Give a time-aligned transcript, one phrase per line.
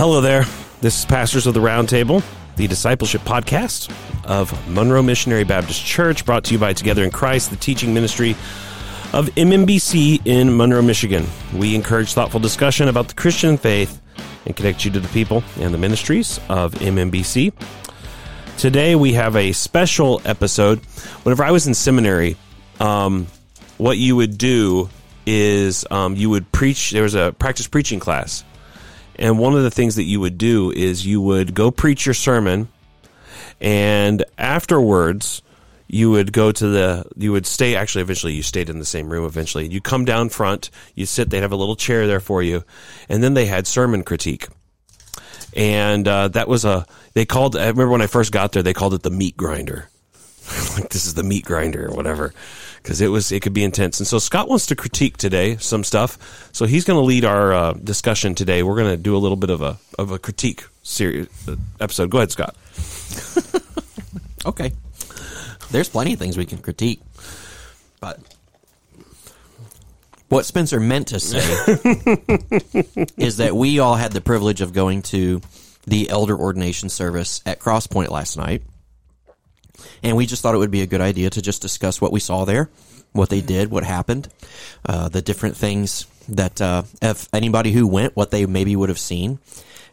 [0.00, 0.46] Hello there.
[0.80, 2.24] This is Pastors of the Roundtable,
[2.56, 3.94] the discipleship podcast
[4.24, 8.30] of Monroe Missionary Baptist Church, brought to you by Together in Christ, the teaching ministry
[9.12, 11.26] of MMBC in Monroe, Michigan.
[11.54, 14.00] We encourage thoughtful discussion about the Christian faith
[14.46, 17.52] and connect you to the people and the ministries of MMBC.
[18.56, 20.78] Today we have a special episode.
[21.24, 22.38] Whenever I was in seminary,
[22.80, 23.26] um,
[23.76, 24.88] what you would do
[25.26, 26.90] is um, you would preach.
[26.90, 28.44] There was a practice preaching class,
[29.20, 32.14] and one of the things that you would do is you would go preach your
[32.14, 32.68] sermon,
[33.60, 35.42] and afterwards
[35.86, 39.10] you would go to the you would stay actually eventually you stayed in the same
[39.10, 39.68] room eventually.
[39.68, 42.62] You come down front you sit they'd have a little chair there for you
[43.08, 44.46] and then they had sermon critique.
[45.54, 48.72] And uh, that was a they called i remember when i first got there they
[48.72, 49.88] called it the meat grinder.
[50.76, 52.32] Like this is the meat grinder or whatever
[52.82, 55.84] because it was it could be intense and so scott wants to critique today some
[55.84, 59.18] stuff so he's going to lead our uh, discussion today we're going to do a
[59.18, 62.56] little bit of a of a critique series uh, episode go ahead scott
[64.46, 64.72] Okay.
[65.70, 67.00] There's plenty of things we can critique.
[68.00, 68.18] But
[70.28, 71.38] what Spencer meant to say
[73.16, 75.40] is that we all had the privilege of going to
[75.86, 78.62] the elder ordination service at Crosspoint last night.
[80.02, 82.20] And we just thought it would be a good idea to just discuss what we
[82.20, 82.70] saw there,
[83.12, 84.28] what they did, what happened,
[84.86, 88.98] uh, the different things that, uh, if anybody who went, what they maybe would have
[88.98, 89.38] seen,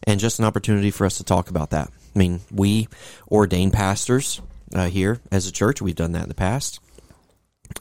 [0.03, 1.89] and just an opportunity for us to talk about that.
[2.16, 2.88] I mean, we
[3.31, 4.41] ordain pastors
[4.73, 5.81] uh, here as a church.
[5.81, 6.79] We've done that in the past,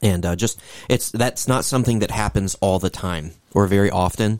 [0.01, 4.39] and uh, just it's that's not something that happens all the time or very often.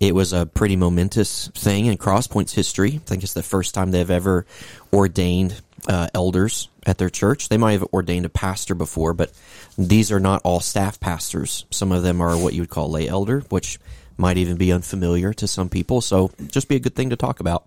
[0.00, 2.94] It was a pretty momentous thing in Crosspoint's history.
[2.94, 4.46] I think it's the first time they've ever
[4.92, 7.48] ordained uh, elders at their church.
[7.48, 9.32] They might have ordained a pastor before, but
[9.78, 11.64] these are not all staff pastors.
[11.70, 13.78] Some of them are what you would call lay elder, which
[14.16, 16.00] might even be unfamiliar to some people.
[16.00, 17.66] So just be a good thing to talk about.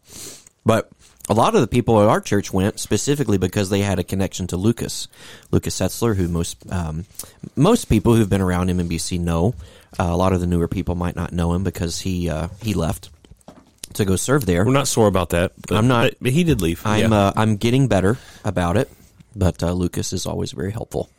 [0.65, 0.91] But
[1.29, 4.47] a lot of the people at our church went specifically because they had a connection
[4.47, 5.07] to Lucas,
[5.51, 7.05] Lucas Setzler, who most um,
[7.55, 9.53] most people who've been around MMBC know.
[9.99, 12.73] Uh, a lot of the newer people might not know him because he uh, he
[12.73, 13.09] left
[13.95, 14.63] to go serve there.
[14.65, 17.17] we're not sore about that but, I'm not- but, he did leave I'm Yeah.
[17.17, 18.87] uh, I'm getting better about it,
[19.35, 21.09] but uh, Lucas is always very helpful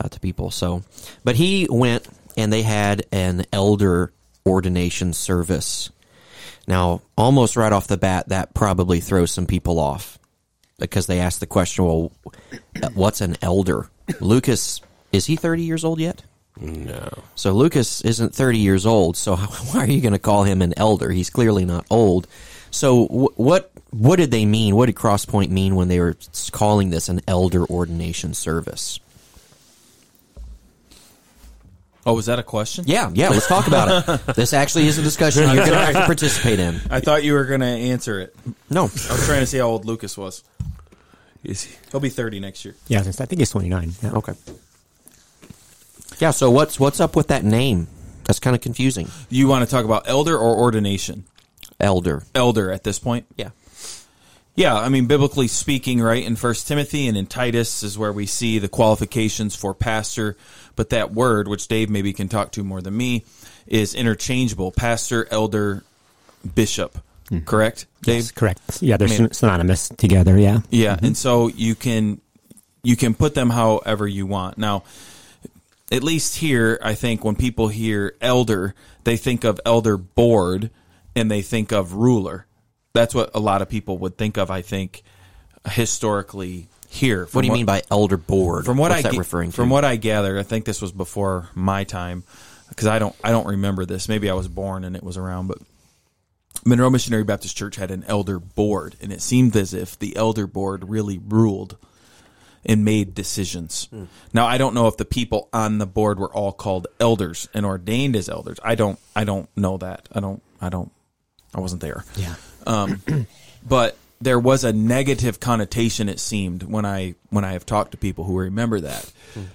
[0.00, 0.52] uh, to people.
[0.52, 0.84] So,
[1.24, 2.06] but he went
[2.36, 4.12] and they had an elder
[4.46, 5.90] ordination service.
[6.66, 10.18] Now, almost right off the bat, that probably throws some people off
[10.78, 12.12] because they ask the question, "Well,
[12.94, 13.88] what's an elder?"
[14.20, 14.80] Lucas
[15.14, 16.22] is he 30 years old yet?
[16.60, 19.16] no So Lucas isn't 30 years old.
[19.16, 19.36] So
[19.72, 21.10] why are you going to call him an elder?
[21.10, 22.26] He's clearly not old.
[22.70, 24.74] So wh- what what did they mean?
[24.74, 26.16] What did Crosspoint mean when they were
[26.50, 28.98] calling this an elder ordination service?
[32.06, 32.84] Oh, was that a question?
[32.86, 33.30] Yeah, yeah.
[33.30, 34.20] Let's talk about it.
[34.36, 36.80] This actually is a discussion you're going to have to participate in.
[36.90, 38.36] I thought you were going to answer it.
[38.68, 40.42] No, I was trying to see how old Lucas was.
[41.42, 41.76] Is he?
[41.90, 42.74] He'll be 30 next year.
[42.88, 43.92] Yeah, I was gonna say, I think he's 29.
[44.02, 44.12] Yeah.
[44.12, 44.32] okay.
[46.18, 46.30] Yeah.
[46.30, 47.86] So what's what's up with that name?
[48.24, 49.08] That's kind of confusing.
[49.28, 51.24] You want to talk about elder or ordination?
[51.78, 52.22] Elder.
[52.34, 53.26] Elder at this point?
[53.36, 53.50] Yeah.
[54.56, 58.26] Yeah, I mean, biblically speaking, right, in First Timothy and in Titus is where we
[58.26, 60.36] see the qualifications for pastor.
[60.76, 63.24] But that word, which Dave maybe can talk to more than me,
[63.66, 65.82] is interchangeable pastor, elder,
[66.54, 66.98] bishop.
[67.26, 67.44] Mm-hmm.
[67.44, 68.16] Correct, Dave?
[68.16, 68.82] Yes, correct.
[68.82, 70.38] Yeah, they're I mean- synonymous together.
[70.38, 70.60] Yeah.
[70.70, 71.06] Yeah, mm-hmm.
[71.06, 72.20] and so you can
[72.82, 74.58] you can put them however you want.
[74.58, 74.84] Now,
[75.90, 80.70] at least here, I think when people hear elder, they think of elder board
[81.16, 82.46] and they think of ruler.
[82.94, 84.50] That's what a lot of people would think of.
[84.50, 85.02] I think
[85.68, 87.26] historically here.
[87.32, 88.64] What do you mean by elder board?
[88.64, 89.56] From what What's I that referring to?
[89.56, 92.24] From what I gather, I think this was before my time
[92.68, 94.08] because I don't I don't remember this.
[94.08, 95.58] Maybe I was born and it was around, but
[96.64, 100.46] Monroe Missionary Baptist Church had an elder board, and it seemed as if the elder
[100.46, 101.76] board really ruled
[102.64, 103.86] and made decisions.
[103.90, 104.04] Hmm.
[104.32, 107.66] Now I don't know if the people on the board were all called elders and
[107.66, 108.58] ordained as elders.
[108.62, 110.08] I don't I don't know that.
[110.12, 110.92] I don't I don't
[111.54, 112.34] I wasn't there Yeah.
[113.68, 117.96] but there was a negative connotation it seemed when I when I have talked to
[117.96, 119.12] people who remember that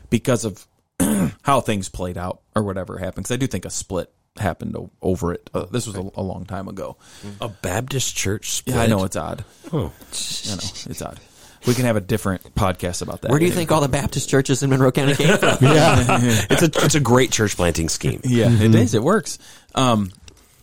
[0.10, 0.66] because of
[1.44, 3.24] how things played out or whatever happened.
[3.26, 5.50] Because I do think a split happened o- over it.
[5.54, 6.98] Uh, this was a, a long time ago.
[7.42, 8.76] a baptist church split?
[8.76, 9.44] Yeah, I know it's odd.
[9.74, 9.78] oh.
[9.78, 11.20] I know it's odd.
[11.68, 13.32] We can have a different podcast about that.
[13.32, 15.58] Where do you think all the Baptist churches in Monroe County came from?
[15.62, 16.06] yeah,
[16.50, 18.94] it's a it's a great church planting scheme Yeah, it is.
[18.94, 19.40] It works.
[19.76, 20.12] Um,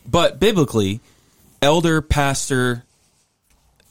[0.06, 1.00] but biblically,
[1.66, 2.84] elder, pastor,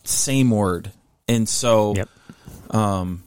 [0.06, 0.92] same word.
[1.28, 2.10] And so Yep.
[2.72, 3.24] Um,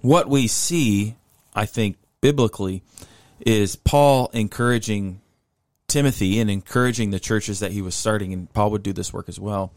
[0.00, 1.16] what we see,
[1.54, 2.82] I think, biblically,
[3.40, 5.20] is Paul encouraging
[5.88, 9.28] Timothy and encouraging the churches that he was starting, and Paul would do this work
[9.28, 9.72] as well,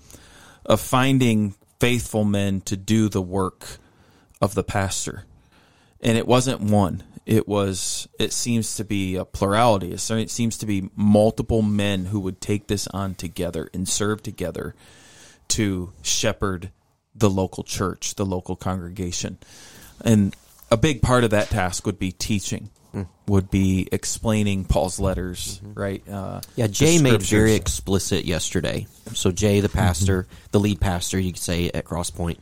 [0.65, 3.77] of finding faithful men to do the work
[4.41, 5.25] of the pastor.
[6.01, 7.03] And it wasn't one.
[7.25, 8.07] It was.
[8.19, 9.91] It seems to be a plurality.
[9.91, 14.75] It seems to be multiple men who would take this on together and serve together
[15.49, 16.71] to shepherd
[17.15, 19.37] the local church, the local congregation.
[20.03, 20.35] And
[20.69, 23.03] a big part of that task would be teaching, hmm.
[23.27, 25.79] would be explaining Paul's letters, mm-hmm.
[25.79, 26.09] right?
[26.09, 28.87] Uh, Yeah, Jay made very explicit yesterday.
[29.13, 30.45] So Jay, the pastor, mm-hmm.
[30.51, 32.37] the lead pastor, you could say at Crosspoint,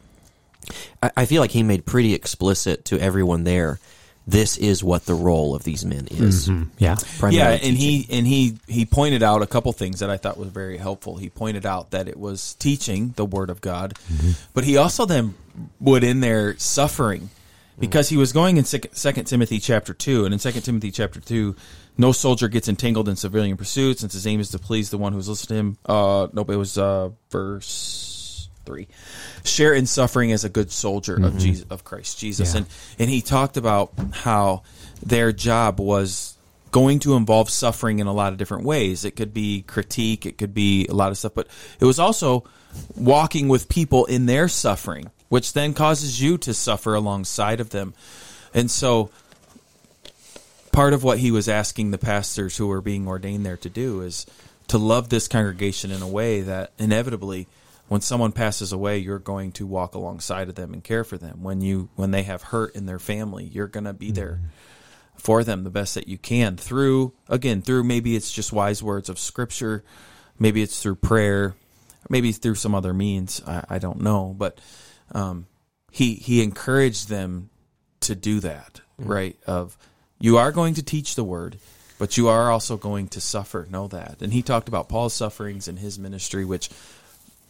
[1.02, 3.80] I, I feel like he made pretty explicit to everyone there.
[4.26, 6.50] This is what the role of these men is.
[6.78, 6.96] Yeah.
[7.20, 7.76] Primarily yeah, and teaching.
[7.76, 11.18] he and he he pointed out a couple things that I thought was very helpful.
[11.18, 13.94] He pointed out that it was teaching the word of God,
[14.54, 15.36] but he also then
[15.82, 17.30] would in there suffering
[17.80, 21.56] because he was going in Second Timothy chapter two, and in Second Timothy chapter two,
[21.98, 25.12] no soldier gets entangled in civilian pursuits since his aim is to please the one
[25.12, 25.78] who's listening to him.
[25.86, 28.13] Uh, nope, it was uh, verse
[28.66, 28.88] three.
[29.44, 31.38] Share in suffering as a good soldier of mm-hmm.
[31.40, 32.60] Jesus of Christ Jesus, Yeah.
[32.60, 32.68] and
[33.00, 34.64] and he talked about how
[35.06, 36.38] their job was
[36.72, 39.06] going to involve suffering in a lot of different ways.
[39.06, 41.48] It could be critique, it could be a lot of stuff, but
[41.80, 42.46] it was also
[42.96, 47.94] walking with people in their suffering, which then causes you to suffer alongside of them.
[48.56, 49.12] And so
[50.72, 54.02] part of what he was asking the pastors who were being ordained there to do
[54.02, 54.26] is
[54.68, 57.48] to love this congregation in a way that inevitably
[57.94, 61.44] when someone passes away you're going to walk alongside of them and care for them.
[61.44, 64.42] When you when they have hurt in their family you're going to be there
[65.16, 69.10] for them the best that you can through again through maybe it's just wise words
[69.10, 69.84] of scripture
[70.40, 71.54] maybe it's through prayer
[72.10, 74.60] maybe through some other means i, I don't know but
[75.12, 75.46] um,
[75.92, 77.52] he he encouraged them
[78.00, 79.78] to do that right of
[80.20, 81.60] you are going to teach the word
[82.00, 83.66] but you are also going to suffer.
[83.70, 84.22] Know that.
[84.22, 86.70] And he talked about paul's sufferings in his ministry which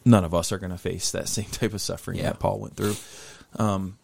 [0.06, 2.24] none of us are going to face that same type of suffering Yeah.
[2.32, 2.96] that paul went through.
[3.58, 3.98] Um,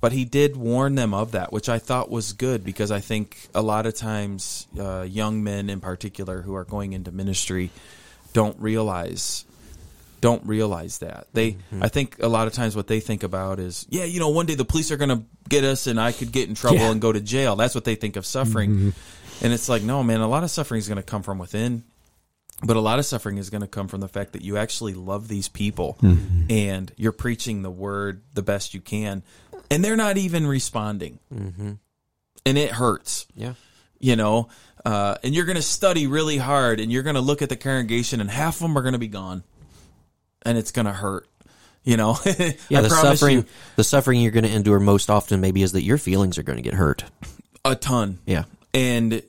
[0.00, 3.48] but he did warn them of that, which I thought was good because I think
[3.54, 7.70] a lot of times uh, young men in particular who are going into ministry
[8.32, 9.44] don't realize
[10.20, 11.26] don't realize that.
[11.32, 14.28] They I think a lot of times what they think about is yeah you know
[14.30, 16.78] one day the police are going to get us and I could get in trouble
[16.78, 16.90] Yeah.
[16.90, 17.56] and go to jail.
[17.56, 18.92] That's what they think of suffering.
[19.42, 21.84] And it's like no man a lot of suffering is going to come from within
[22.62, 24.94] but a lot of suffering is going to come from the fact that you actually
[24.94, 25.98] love these people
[26.48, 29.22] and you're preaching the word the best you can
[29.70, 31.18] and they're not even responding.
[31.30, 31.78] And
[32.58, 33.26] it hurts.
[33.34, 33.54] Yeah.
[33.98, 34.48] you know
[34.84, 37.56] uh, and you're going to study really hard and you're going to look at the
[37.56, 39.42] congregation and half of them are going to be gone.
[40.42, 41.26] And it's going to hurt.
[41.82, 42.16] You know?
[42.68, 43.44] Yeah, the suffering you.
[43.74, 46.56] the suffering you're going to endure most often maybe is that your feelings are going
[46.56, 47.02] to get hurt.
[47.64, 48.20] a ton.
[48.26, 48.44] Yeah.
[48.72, 49.22] and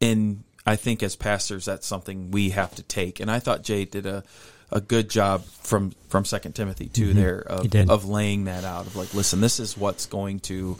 [0.00, 3.20] and I think as pastors that's something we have to take.
[3.20, 4.22] And I thought Jay did a
[4.70, 7.18] a good job from from Second Timothy too mm-hmm.
[7.18, 10.76] there of, of laying that out of like listen this is what's going to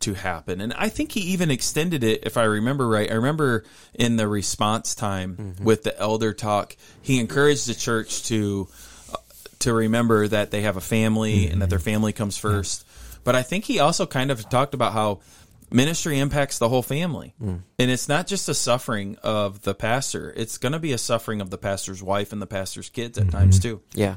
[0.00, 0.60] to happen.
[0.60, 3.10] And I think he even extended it if I remember right.
[3.10, 3.64] I remember
[3.94, 5.64] in the response time mm-hmm.
[5.64, 8.68] with the elder talk, he encouraged the church to
[9.12, 9.16] uh,
[9.58, 11.70] to remember that they have a family and that mm-hmm.
[11.70, 12.86] their family comes first.
[13.24, 15.20] But I think he also kind of talked about how
[15.70, 17.34] ministry impacts the whole family.
[17.42, 17.62] Mm.
[17.78, 21.40] And it's not just a suffering of the pastor, it's going to be a suffering
[21.40, 23.36] of the pastor's wife and the pastor's kids at mm-hmm.
[23.36, 23.80] times too.
[23.94, 24.16] Yeah.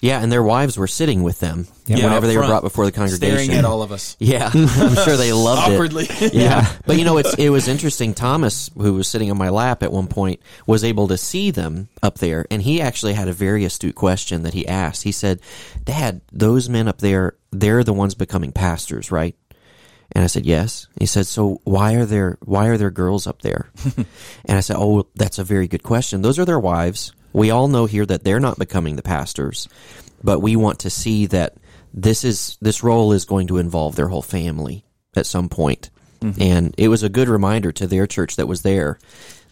[0.00, 2.92] Yeah, and their wives were sitting with them Yeah, whenever they were brought before the
[2.92, 3.36] congregation.
[3.36, 4.16] Staring at all of us.
[4.18, 5.74] Yeah, I'm sure they loved it.
[5.74, 6.08] Awkwardly.
[6.34, 8.14] Yeah, but you know, it's it was interesting.
[8.14, 11.88] Thomas, who was sitting on my lap at one point, was able to see them
[12.02, 15.02] up there, and he actually had a very astute question that he asked.
[15.02, 15.40] He said,
[15.84, 19.36] "Dad, those men up there, they're the ones becoming pastors, right?"
[20.12, 23.42] And I said, "Yes." He said, "So why are there why are there girls up
[23.42, 23.70] there?"
[24.44, 26.22] and I said, "Oh, that's a very good question.
[26.22, 27.12] Those are their wives.
[27.32, 29.68] We all know here that they're not becoming the pastors,
[30.22, 31.56] but we want to see that
[31.92, 34.84] this is this role is going to involve their whole family
[35.16, 35.90] at some point."
[36.40, 38.98] And it was a good reminder to their church that was there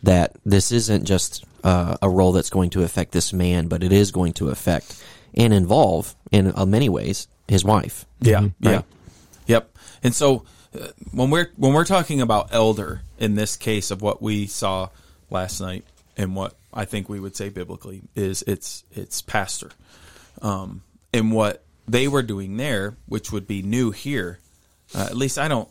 [0.03, 3.93] that this isn't just uh, a role that's going to affect this man, but it
[3.93, 5.03] is going to affect
[5.35, 8.07] and involve, in uh, many ways, his wife.
[8.21, 8.85] Yeah, yeah, Right.
[9.47, 9.77] Yep.
[10.03, 10.45] And so
[10.79, 14.89] uh, when we're when we're talking about elder in this case of what we saw
[15.31, 15.85] last night
[16.17, 19.71] and what I think we would say biblically is it's it's pastor,
[20.41, 20.83] um,
[21.13, 24.39] and what they were doing there, which would be new here.
[24.95, 25.69] Uh, at least I don't.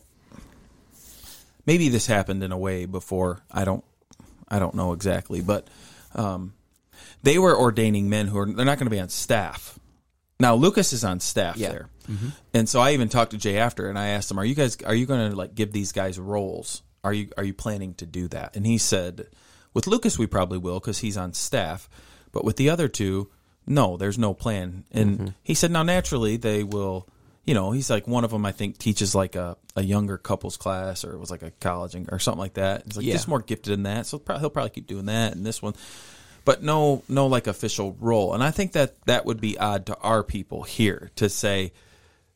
[1.66, 3.40] Maybe this happened in a way before.
[3.50, 3.84] I don't.
[4.48, 5.66] I don't know exactly, but
[6.14, 6.52] um,
[7.22, 9.78] they were ordaining men who are they're not going to be on staff.
[10.42, 11.70] Now Lucas is on staff Yeah.
[11.70, 12.28] there, mm-hmm.
[12.52, 14.76] and so I even talked to Jay after, and I asked him, "Are you guys
[14.84, 16.82] are you going to like give these guys roles?
[17.04, 19.28] Are you are you planning to do that?" And he said,
[19.74, 21.88] With Lucas, we probably will because he's on staff.
[22.32, 23.30] But with the other two,
[23.66, 24.84] no, there's no plan.
[24.90, 25.26] And mm-hmm.
[25.42, 27.08] he said, now naturally they will.
[27.44, 28.46] You know, he's like one of them.
[28.46, 31.96] I think teaches like a, a younger couples class, or it was like a college
[32.10, 32.82] or something like that.
[32.86, 33.14] He's like Yeah.
[33.14, 35.34] just more gifted in that, so he'll probably keep doing that.
[35.34, 35.74] And this one,
[36.44, 38.34] but no no like official role.
[38.34, 41.72] And i think that that would be odd to our people here to say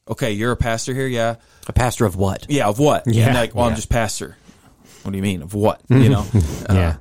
[0.09, 1.37] okay you're a pastor here yeah.
[1.69, 2.47] A pastor of what?
[2.49, 3.05] yeah of what?
[3.07, 3.27] Yeah.
[3.27, 4.37] and like well i'm just pastor.
[5.03, 5.81] What do you mean of what?
[5.89, 6.27] You know?
[6.69, 6.97] Uh, Yeah.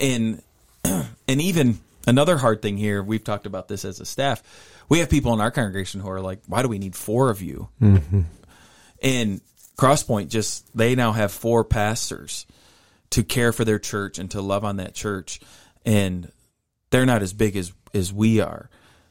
[0.00, 0.42] and
[0.84, 4.42] and even another hard thing here we've talked about this as a staff.
[4.88, 7.42] We have people in our congregation who are like why do we need four of
[7.42, 7.68] you?
[9.02, 9.40] And
[9.76, 12.46] crosspoint just they now have four pastors
[13.10, 15.40] to care for their church and to love on that church.
[15.84, 16.30] And
[16.90, 18.68] they're not as big as as we are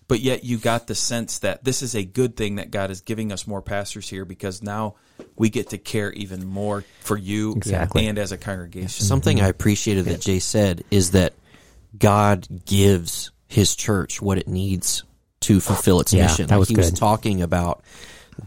[0.07, 3.01] but yet you got the sense that this is a good thing that God is
[3.01, 4.95] giving us more pastors here because now
[5.35, 8.07] we get to care even more for you Exactly.
[8.07, 8.89] and as a congregation.
[9.05, 11.33] Something I appreciated that Jay said is that
[11.97, 15.03] God gives his church what it needs
[15.41, 16.47] to fulfill its Yeah, mission.
[16.47, 17.83] that Like, was he was talking about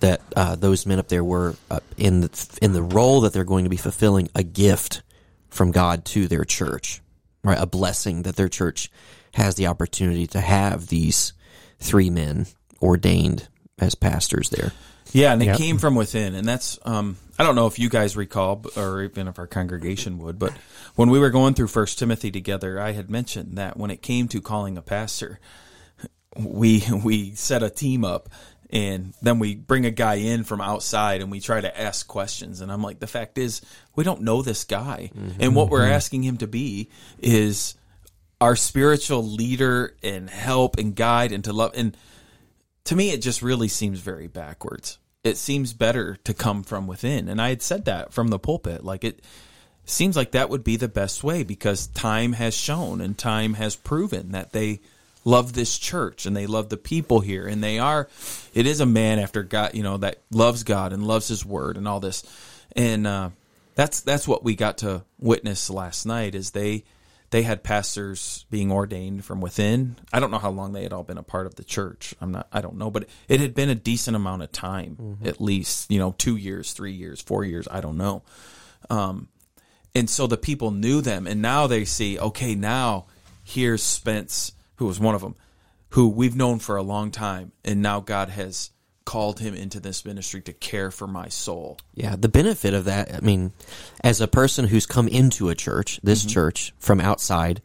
[0.00, 3.44] that uh, those men up there were uh, in the in the role that they're
[3.44, 5.02] going to be fulfilling a gift
[5.48, 7.00] from God to their church,
[7.44, 7.58] right?
[7.60, 8.90] A blessing that their church
[9.34, 11.32] has the opportunity to have these
[11.78, 12.46] three men
[12.80, 13.48] ordained
[13.78, 14.72] as pastors there.
[15.12, 15.58] Yeah, and it Yep.
[15.58, 19.28] came from within, and that's um, I don't know if you guys recall, or even
[19.28, 20.52] if our congregation would, but
[20.94, 24.28] when we were going through First Timothy together, I had mentioned that when it came
[24.28, 25.38] to calling a pastor,
[26.38, 28.28] we we set a team up,
[28.70, 32.60] and then we bring a guy in from outside, and we try to ask questions,
[32.60, 33.60] and I'm like, the fact is,
[33.94, 35.10] we don't know this guy,
[35.40, 37.74] and what we're asking him to be is
[38.42, 41.96] our spiritual leader and help and guide and to love and
[42.84, 44.98] to me, it just really seems very backwards.
[45.22, 47.28] It seems better to come from within.
[47.28, 48.82] And I had said that from the pulpit.
[48.82, 49.22] Like it
[49.84, 53.76] seems like that would be the best way because time has shown and time has
[53.76, 54.80] proven that they
[55.24, 57.46] love this church and they love the people here.
[57.46, 58.08] And they are,
[58.54, 61.76] it is a man after God, you know, that loves God and loves his word
[61.76, 62.24] and all this.
[62.74, 63.30] And, uh,
[63.76, 66.82] that's, that's what we got to witness last night is they,
[67.32, 69.96] they had pastors being ordained from within.
[70.12, 72.14] I don't know how long they had all been a part of the church.
[72.20, 72.46] I'm not.
[72.52, 75.90] I don't know, but it had been a decent amount of time, at least.
[75.90, 77.66] You know, two years, three years, four years.
[77.70, 78.22] I don't know.
[78.90, 79.28] Um,
[79.94, 82.18] and so the people knew them, and now they see.
[82.18, 83.06] Okay, now
[83.42, 85.34] here's Spence, who was one of them,
[85.90, 88.70] who we've known for a long time, and now God has
[89.04, 91.78] called him into this ministry to care for my soul.
[91.94, 93.52] Yeah, the benefit of that, I mean,
[94.04, 96.28] as a person who's come into a church, this Mm-hmm.
[96.30, 97.60] church from outside,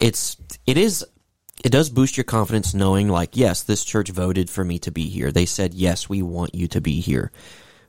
[0.00, 0.36] it's
[0.66, 1.04] it is
[1.64, 5.08] it does boost your confidence knowing like, yes, this church voted for me to be
[5.08, 5.30] here.
[5.32, 7.30] They said, "Yes, we want you to be here."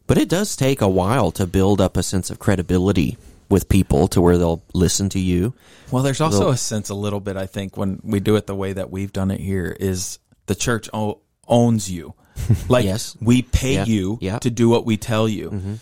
[0.08, 3.18] But it does take a while to build up a sense of credibility
[3.50, 5.54] with people to where they'll listen to you.
[5.92, 8.46] Well, there's also Little- a sense a little bit, I think, when we do it
[8.48, 12.14] the way that we've done it here, is the church o- owns you.
[12.70, 13.16] Like Yes.
[13.22, 13.86] we pay Yeah.
[13.86, 14.40] you Yeah.
[14.40, 15.50] to do what we tell you.
[15.50, 15.74] Mm-hmm.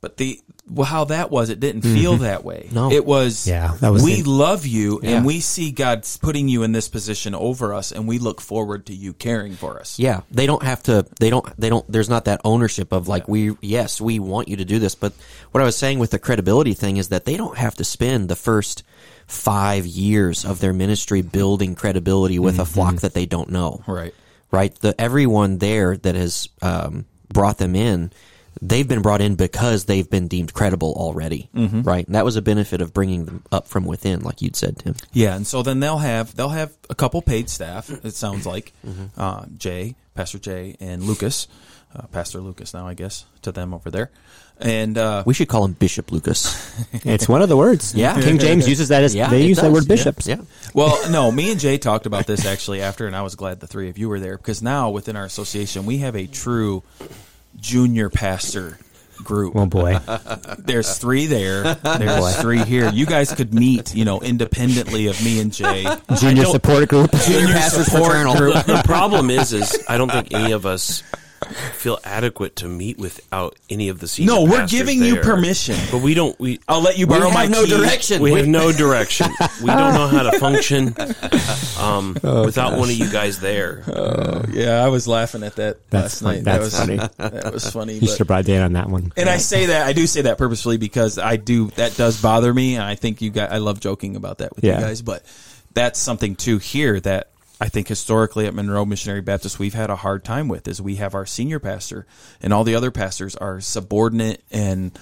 [0.00, 0.40] But the
[0.70, 1.94] well, how that was, it didn't mm-hmm.
[1.94, 2.68] feel that way.
[2.70, 2.92] No.
[2.92, 3.46] it was.
[3.46, 4.26] Yeah, that was we it.
[4.26, 5.16] love you, Yeah.
[5.16, 8.86] and we see God putting you in this position over us, and we look forward
[8.86, 9.98] to you caring for us.
[9.98, 11.04] Yeah, they don't have to.
[11.18, 11.44] They don't.
[11.58, 11.90] They don't.
[11.90, 13.56] There's not that ownership of like we.
[13.60, 14.94] Yes, we want you to do this.
[14.94, 15.12] But
[15.50, 18.28] what I was saying with the credibility thing is that they don't have to spend
[18.28, 18.84] the first
[19.26, 22.98] five years of their ministry building credibility with a flock mm-hmm.
[22.98, 23.82] that they don't know.
[23.86, 24.14] Right.
[24.50, 24.74] Right.
[24.74, 28.12] The everyone there that has um, brought them in,
[28.60, 31.48] they've been brought in because they've been deemed credible already.
[31.54, 32.04] Right.
[32.06, 34.96] And that was a benefit of bringing them up from within, like you'd said, Tim.
[35.12, 37.90] Yeah, and so then they'll have they'll have a couple paid staff.
[38.04, 38.72] It sounds like
[39.16, 41.46] uh, Jay, Pastor Jay, and Lucas,
[41.94, 42.74] uh, Pastor Lucas.
[42.74, 44.10] Now I guess to them over there,
[44.60, 46.56] and uh, We should call him Bishop Lucas.
[46.92, 47.94] It's one of the words.
[48.00, 48.20] Yeah.
[48.20, 49.72] King James uses that as Yeah, they it use that does.
[49.72, 50.26] word bishops.
[50.26, 50.40] Yeah.
[50.74, 53.66] well, no, me and Jay talked about this actually after, and I was glad the
[53.66, 56.82] three of you were there because now within our association we have a true
[57.58, 58.78] junior pastor
[59.22, 59.54] group.
[59.54, 59.98] Oh boy.
[60.58, 61.74] There's three there.
[61.82, 62.90] There's three here.
[62.90, 65.84] You guys could meet, you know, independently of me and Jay.
[66.16, 67.10] Junior support group.
[67.26, 68.36] Junior Pastors support Fraternal.
[68.36, 68.54] group.
[68.64, 71.02] the problem is, is I don't think any of us
[71.74, 75.76] feel adequate to meet without any of the senior No, we're pastors giving you permission.
[75.90, 76.38] but we don't.
[76.38, 77.70] We I'll let you We borrow my no key.
[77.70, 78.22] direction.
[78.22, 79.28] we have no direction.
[79.60, 80.94] We don't know how to function
[81.78, 83.82] um, without one of you guys there.
[84.50, 86.44] Yeah, I was laughing at that That's last fun- night.
[86.44, 87.30] that's that was funny.
[87.42, 87.94] That was funny.
[87.94, 89.12] You but- should have brought Dan on that one.
[89.16, 92.52] and I say that I do say that purposefully because I do that does bother
[92.52, 93.48] me, and I think you guys.
[93.50, 94.78] I love joking about that with Yeah.
[94.78, 95.24] you guys, but
[95.72, 97.28] that's something too here that
[97.60, 100.96] I think historically at Monroe Missionary Baptist we've had a hard time with is we
[100.96, 102.06] have our senior pastor
[102.40, 104.98] and all the other pastors are subordinate and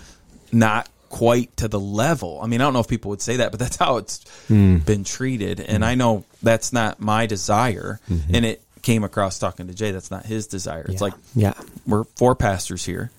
[0.50, 2.41] not quite to the level.
[2.43, 4.79] I mean, I don't know if people would say that, but that's how it's hmm.
[4.79, 5.61] been treated.
[5.61, 5.88] And hmm.
[5.88, 8.00] I know that's not my desire.
[8.11, 8.35] Mm-hmm.
[8.35, 9.91] And it came across talking to Jay.
[9.91, 10.87] That's not his desire.
[10.88, 11.55] It's like Yeah.
[11.87, 13.11] we're four pastors here.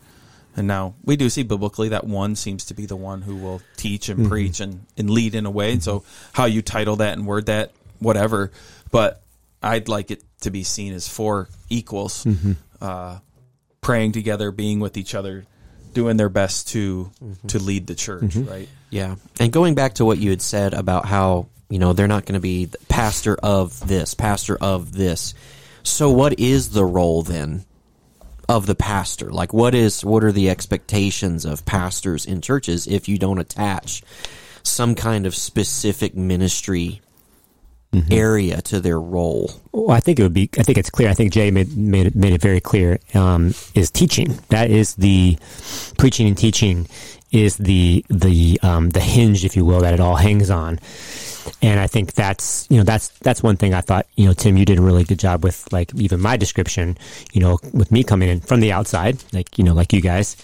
[0.55, 3.61] And now we do see biblically that one seems to be the one who will
[3.77, 4.29] teach and mm-hmm.
[4.29, 5.71] preach and, and lead in a way.
[5.71, 6.29] And so mm-hmm.
[6.33, 8.51] how you title that and word that, whatever.
[8.91, 9.21] But
[9.61, 12.53] I'd like it to be seen as four equals, mm-hmm.
[12.81, 13.19] uh,
[13.81, 15.45] praying together, being with each other,
[15.93, 17.47] doing their best to mm-hmm.
[17.47, 18.49] to lead the church, mm-hmm.
[18.49, 18.69] right?
[18.89, 19.15] Yeah.
[19.39, 22.33] And going back to what you had said about how, you know, they're not going
[22.33, 25.33] to be the pastor of this, pastor of this.
[25.83, 27.65] So what is the role then
[28.47, 29.31] of the pastor?
[29.31, 34.03] Like what is what are the expectations of pastors in churches if you don't attach
[34.63, 37.01] some kind of specific ministry
[38.11, 39.51] area to their role?
[39.71, 40.49] Well, I think it would be.
[40.57, 41.09] I think it's clear.
[41.09, 42.99] I think Jay made made it, made it very clear.
[43.13, 45.37] Um, is teaching that is the
[45.97, 46.87] preaching and teaching
[47.31, 50.79] is the the um, the hinge, if you will, that it all hangs on.
[51.61, 54.57] And I think that's you know that's that's one thing I thought you know Tim
[54.57, 56.97] you did a really good job with like even my description
[57.33, 60.37] you know with me coming in from the outside like you know like you guys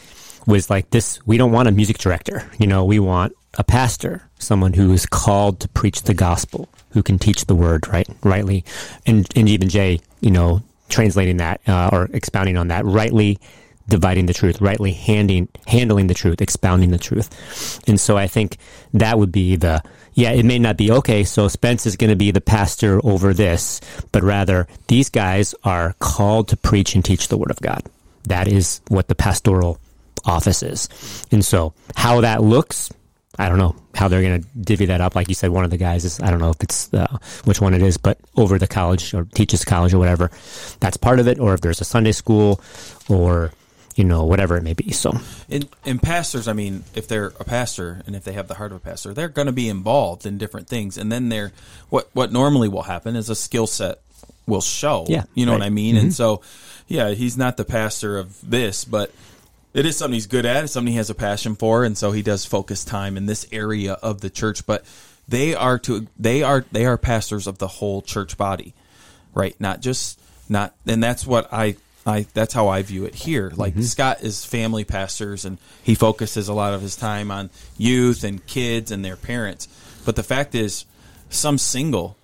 [0.48, 4.24] was like this we don't want a music director you know we want a pastor
[4.40, 8.66] someone who is called to preach the gospel who can teach the word right rightly.
[9.06, 13.38] And and even jay you know translating that uh, or expounding on that rightly
[13.88, 17.30] dividing the truth rightly handing handling the truth expounding the truth.
[17.88, 18.58] And so i think
[18.94, 19.84] that would be the
[20.14, 23.34] yeah it may not be okay so spence is going to be the pastor over
[23.34, 27.84] this but rather these guys are called to preach and teach the word of god.
[28.28, 29.78] That is what the pastoral
[30.25, 30.90] office is.
[31.32, 32.92] And so how that looks,
[33.38, 35.15] I don't know how they're going to divvy that up.
[35.15, 37.60] Like you said, one of the guys is, I don't know if it's uh, which
[37.62, 40.32] one it is, but over the college or teaches college or whatever,
[40.80, 41.39] that's part of it.
[41.39, 42.62] Or if there's a Sunday school
[43.10, 43.51] or,
[43.96, 44.92] you know, whatever it may be.
[44.92, 45.13] So
[45.50, 48.72] And, and pastors, I mean, if they're a pastor and if they have the heart
[48.72, 50.98] of a pastor, they're going to be involved in different things.
[50.98, 51.51] And then they're
[51.90, 54.00] what what normally will happen is a skill set
[54.48, 55.05] will show.
[55.07, 55.62] Yeah, you know what.
[55.62, 55.98] I mean.
[55.98, 56.42] And so,
[56.88, 59.12] yeah, he's not the pastor of this, but
[59.75, 60.64] it is something he's good at.
[60.64, 63.46] It's something he has a passion for, and so he does focus time in this
[63.51, 64.66] area of the church.
[64.66, 64.85] But
[65.27, 68.74] they are to they are they are pastors of the whole church body,
[69.33, 69.53] right?
[69.59, 73.51] Not just not, and that's what I I that's how I view it here.
[73.53, 73.81] Like mm-hmm.
[73.81, 78.46] Scott is family pastors, and he focuses a lot of his time on youth and
[78.48, 79.68] kids and their parents.
[80.05, 80.85] But the fact is,
[81.29, 82.16] some single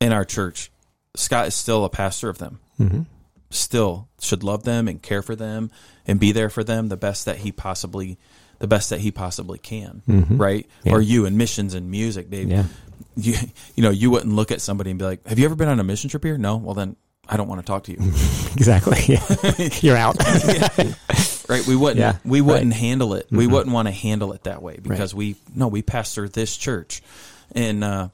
[0.00, 0.70] in our church,
[1.16, 2.60] Scott is still a pastor of them.
[2.80, 3.02] Mm-hmm.
[3.50, 5.70] Still should love them and care for them
[6.06, 8.18] and be there for them the best that he possibly,
[8.58, 10.02] the best that he possibly can.
[10.06, 10.68] Right?
[10.84, 10.92] Yeah.
[10.94, 12.48] Or you in missions and music, Dave.
[12.48, 12.64] Yeah.
[13.16, 13.34] You
[13.74, 15.78] you know you wouldn't look at somebody and be like, "Have you ever been on
[15.80, 16.56] a mission trip here?" No.
[16.56, 16.96] Well then.
[17.28, 17.98] I don't want to talk to you.
[18.56, 18.98] exactly.
[19.80, 20.16] You're out.
[21.48, 24.60] right we wouldn't Yeah, we wouldn't handle it we wouldn't want to handle it that
[24.60, 25.18] way because Right.
[25.18, 27.00] we no we pastor this church
[27.54, 28.08] and uh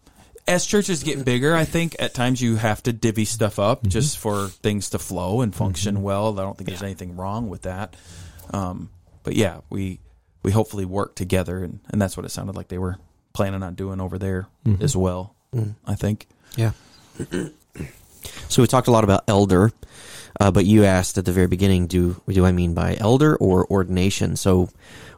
[0.48, 4.18] as churches get bigger i think at times you have to divvy stuff up just
[4.18, 6.38] for things to flow and function well.
[6.38, 7.94] I don't think there's anything wrong with that.
[8.52, 8.90] Um
[9.22, 10.00] but yeah we
[10.42, 12.96] we hopefully work together and and that's what it sounded like they were
[13.32, 14.48] planning on doing over there
[14.80, 15.34] as well
[15.86, 16.26] i think.
[16.56, 16.72] Yeah.
[18.48, 19.72] so we talked a lot about elder,
[20.40, 23.66] uh, but you asked at the very beginning, do do I mean by elder or
[23.70, 24.36] ordination?
[24.36, 24.68] So,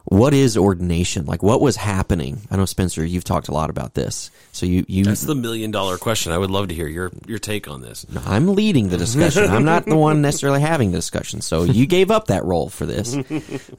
[0.05, 1.25] what is ordination?
[1.25, 2.41] Like, what was happening?
[2.49, 4.31] I know Spencer, you've talked a lot about this.
[4.51, 6.31] So you you That's the million dollar question.
[6.31, 8.05] I would love to hear your your take on this.
[8.25, 9.45] I'm leading the discussion.
[9.45, 11.41] I'm not the one necessarily having the discussion.
[11.41, 13.15] So you gave up that role for this.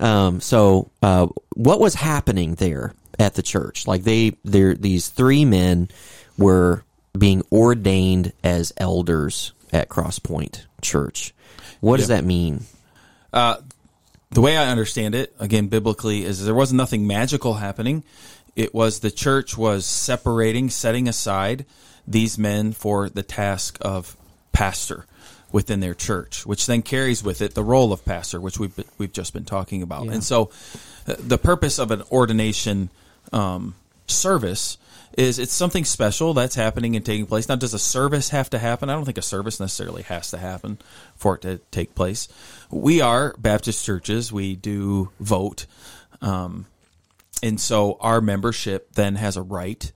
[0.01, 3.87] Um, so uh, what was happening there at the church?
[3.87, 5.89] Like they, they these three men
[6.39, 6.85] were
[7.17, 11.35] being ordained as elders at Crosspoint Church.
[11.81, 12.63] What does that mean?
[14.33, 18.03] The way I understand it, again, biblically, is there was nothing magical happening.
[18.57, 21.64] It was the church was separating, setting aside
[22.07, 24.16] these men for the task of
[24.53, 25.07] pastor
[25.53, 28.87] within their church, which then carries with it the role of pastor, which we've been-
[28.99, 30.07] we've just been talking about.
[30.09, 30.51] And so,
[31.07, 32.88] uh, the purpose of an ordination
[33.33, 33.75] um,
[34.07, 34.79] service
[35.16, 37.49] is it's something special that's happening and taking place.
[37.49, 38.88] Now, does a service have to happen?
[38.88, 40.79] I don't think a service necessarily has to happen
[41.16, 42.29] for it to take place.
[42.73, 44.33] We are Baptist churches.
[44.33, 45.67] We do vote.
[46.23, 46.67] Um,
[47.43, 49.93] and so our membership then has a right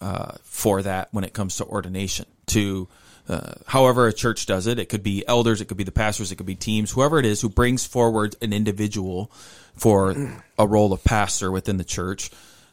[0.00, 2.26] uh, for that when it comes to ordination.
[2.46, 2.88] To
[3.28, 6.32] uh, however a church does it, it could be elders, it could be the pastors,
[6.32, 9.30] it could be teams, whoever it is who brings forward an individual
[9.76, 12.30] for a role of pastor within the church.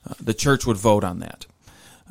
[0.09, 1.45] Uh, the church would vote on that.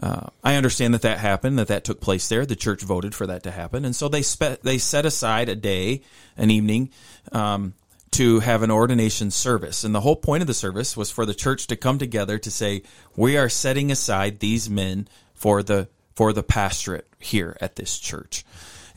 [0.01, 2.45] Uh, I understand that that happened, that that took place there.
[2.45, 5.55] The church voted for that to happen, and so they spe- they set aside a
[5.55, 6.03] day,
[6.37, 6.91] an evening,
[7.31, 7.75] um,
[8.13, 9.85] to have an ordination service.
[9.85, 12.51] And the whole point of the service was for the church to come together to
[12.51, 12.83] say,
[13.17, 18.45] we are setting aside these men for the for the pastorate here at this church.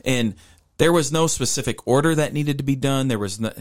[0.04, 0.34] And
[0.78, 3.08] there was no specific order that needed to be done.
[3.08, 3.52] There was no,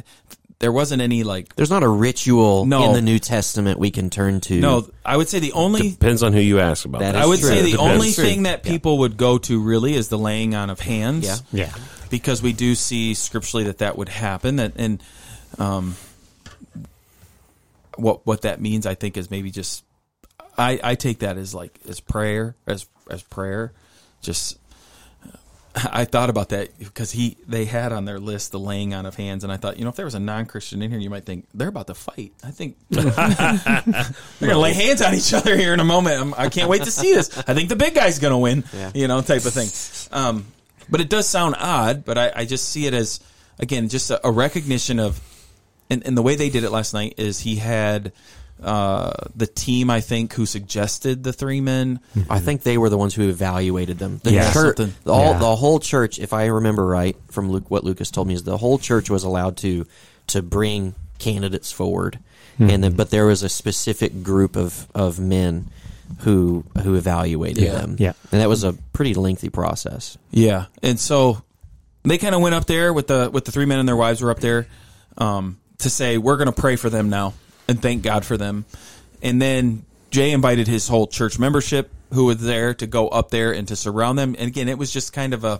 [0.60, 2.86] there wasn't any like There's not a ritual No.
[2.86, 4.60] in the New Testament we can turn to.
[4.60, 7.19] no, I would say the only Depends on who you ask about That that.
[7.19, 7.49] is I would true.
[7.49, 7.91] say the Depends.
[7.93, 8.23] only True.
[8.23, 11.25] thing that people would go to really is the laying on of hands.
[11.25, 11.38] Yeah.
[11.51, 11.73] Yeah.
[12.10, 14.56] because we do see scripturally that that would happen.
[14.58, 15.01] That and
[15.60, 15.95] um,
[17.95, 19.84] what what that means, I think, is maybe just
[20.58, 23.73] I I take that as like as prayer as as prayer.
[24.21, 24.58] Just
[25.92, 29.16] I thought about that because he they had on their list the laying on of
[29.16, 31.10] hands, and I thought you know if there was a non Christian in here, you
[31.10, 32.34] might think they're about to fight.
[32.44, 36.20] I think they're gonna lay hands on each other here in a moment.
[36.20, 37.38] I'm, I can't wait to see this.
[37.48, 38.63] I think the big guy's gonna win.
[38.74, 38.92] Yeah.
[38.94, 39.70] You know, type of thing.
[40.12, 40.46] Um,
[40.90, 42.06] but it does sound odd.
[42.06, 43.20] But I, I just see it as
[43.60, 45.20] again just a, a recognition of,
[45.90, 48.13] and, and the way they did it last night is he had
[48.63, 52.00] uh, the team I think who suggested the three men.
[52.30, 54.20] I think they were the ones who evaluated them.
[54.24, 54.52] The Yeah.
[54.52, 54.96] church, Something.
[55.06, 55.39] all Yeah.
[55.39, 58.58] the whole church, if I remember right from Luke, what Lucas told me, is the
[58.58, 59.86] whole church was allowed to
[60.28, 62.20] to bring candidates forward,
[62.60, 65.67] and then but there was a specific group of of men
[66.20, 67.74] who who evaluated Yeah.
[67.74, 67.96] them.
[68.00, 68.13] Yeah.
[68.32, 70.17] and that was a pretty lengthy process.
[70.32, 71.41] Yeah, and so
[72.04, 74.22] they kind of went up there with the with the three men and their wives
[74.22, 74.67] were up there
[75.17, 77.34] um, to say we're going to pray for them now
[77.67, 78.65] and thank God for them.
[79.21, 83.51] And then Jay invited his whole church membership who was there to go up there
[83.51, 84.36] and to surround them.
[84.38, 85.60] And again, it was just kind of a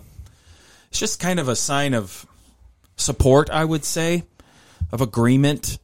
[0.90, 2.26] it's just kind of a sign of
[2.96, 4.24] support, I would say,
[4.92, 5.80] of agreement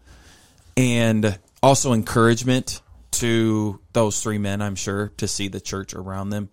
[0.78, 2.82] and also encouragement
[3.12, 6.50] to those three men, I'm sure, to see the church around them.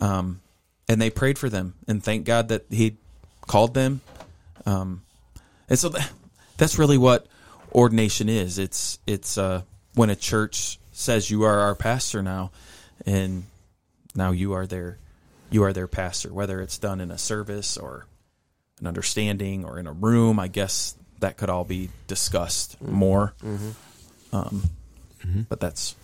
[0.00, 0.40] Um,
[0.88, 2.96] and they prayed for them and thank God that He
[3.46, 4.00] called them.
[4.64, 5.02] Um,
[5.68, 6.10] and so that,
[6.56, 7.26] that's really what
[7.72, 8.58] ordination is.
[8.58, 9.62] It's it's uh,
[9.94, 12.50] when a church says you are our pastor now,
[13.06, 13.44] and
[14.14, 14.98] now you are their
[15.50, 16.32] you are their pastor.
[16.32, 18.06] Whether it's done in a service or
[18.80, 23.34] an understanding or in a room, I guess that could all be discussed more.
[24.32, 24.62] Um,
[25.48, 25.94] But that's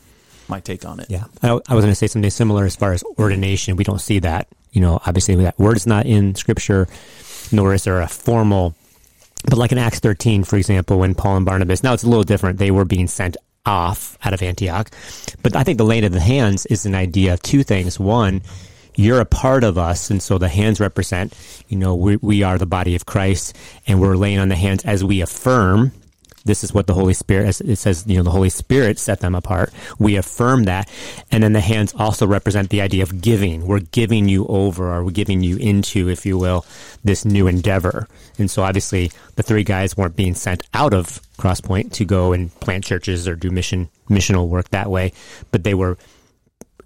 [0.48, 1.06] my take on it.
[1.08, 3.76] Yeah, I, I was going to say something similar as far as ordination.
[3.76, 4.48] We don't see that.
[4.72, 6.88] You know, obviously that word is not in Scripture,
[7.52, 8.74] nor is there a formal.
[9.44, 12.24] But like in Acts 13, for example, when Paul and Barnabas, now it's a little
[12.24, 12.58] different.
[12.58, 14.90] They were being sent off out of Antioch.
[15.42, 17.98] But I think the laying of the hands is an idea of two things.
[17.98, 18.42] One,
[18.94, 21.34] you're a part of us, and so the hands represent,
[21.68, 24.84] you know, we, we are the body of Christ, and we're laying on the hands
[24.84, 25.92] as we affirm
[26.44, 29.20] this is what the Holy Spirit, as it says, you know, the Holy Spirit set
[29.20, 29.72] them apart.
[29.98, 30.88] We affirm that.
[31.30, 33.66] And then the hands also represent the idea of giving.
[33.66, 36.66] We're giving you over, or we're giving you into, if you will,
[37.02, 38.06] this new endeavor.
[38.38, 42.52] And so obviously the three guys weren't being sent out of Crosspoint to go and
[42.60, 45.12] plant churches or do mission, missional work that way,
[45.50, 45.96] but they were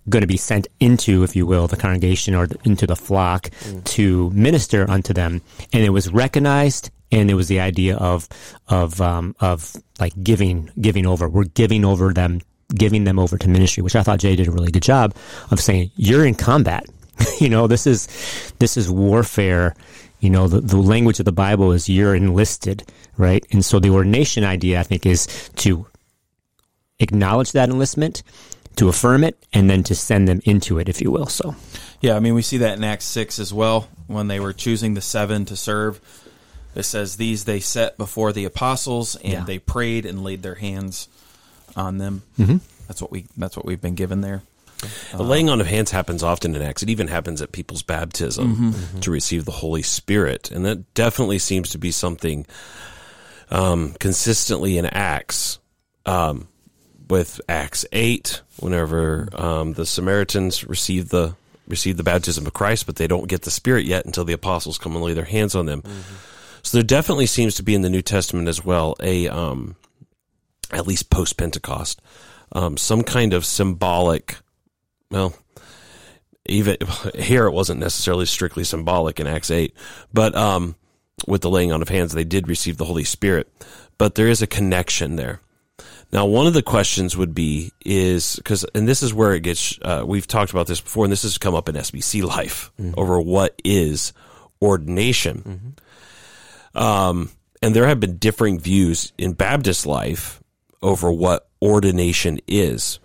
[0.08, 3.84] going to be sent into, if you will, the congregation or into the flock mm.
[3.84, 5.42] to minister unto them.
[5.72, 8.28] And it was recognized and it was the idea of
[8.68, 11.28] of um, of like giving giving over.
[11.28, 12.40] We're giving over them,
[12.74, 15.14] giving them over to ministry, which I thought Jay did a really good job
[15.50, 16.86] of saying you're in combat.
[17.40, 18.06] you know, this is
[18.58, 19.74] this is warfare.
[20.20, 23.46] You know, the, the language of the Bible is you're enlisted, right?
[23.52, 25.86] And so the ordination idea, I think, is to
[26.98, 28.24] acknowledge that enlistment,
[28.76, 31.26] to affirm it, and then to send them into it, if you will.
[31.26, 31.54] So,
[32.00, 34.94] Yeah, I mean, we see that in Acts 6 as well when they were choosing
[34.94, 36.00] the seven to serve.
[36.74, 39.44] It says, These they set before the apostles, and Yeah.
[39.44, 41.08] they prayed and laid their hands
[41.76, 42.22] on them.
[42.38, 42.58] Mm-hmm.
[42.86, 44.42] That's what we that's what we've been given there.
[45.12, 46.84] The laying on of hands happens often in Acts.
[46.84, 51.70] It even happens at people's baptism to receive the Holy Spirit, and that definitely seems
[51.70, 52.46] to be something
[53.50, 55.58] um, consistently in Acts.
[56.06, 56.48] Um,
[57.10, 61.34] with Acts eight, whenever um, the Samaritans receive the
[61.66, 64.78] receive the baptism of Christ, but they don't get the Spirit yet until the apostles
[64.78, 65.82] come and lay their hands on them.
[66.62, 69.76] So there definitely seems to be in the New Testament as well a um,
[70.72, 72.00] at least post Pentecost
[72.52, 74.36] um, some kind of symbolic
[75.10, 75.34] well,
[76.46, 76.76] even
[77.14, 79.74] here it wasn't necessarily strictly symbolic in Acts 8,
[80.12, 80.76] but um,
[81.26, 83.48] with the laying on of hands, they did receive the Holy Spirit.
[83.96, 85.40] But there is a connection there.
[86.12, 89.78] Now, one of the questions would be is because, and this is where it gets,
[89.82, 93.20] uh, we've talked about this before, and this has come up in SBC life over
[93.20, 94.12] what is
[94.62, 95.74] ordination.
[96.74, 97.30] Um,
[97.62, 100.42] and there have been differing views in Baptist life
[100.82, 103.00] over what ordination is.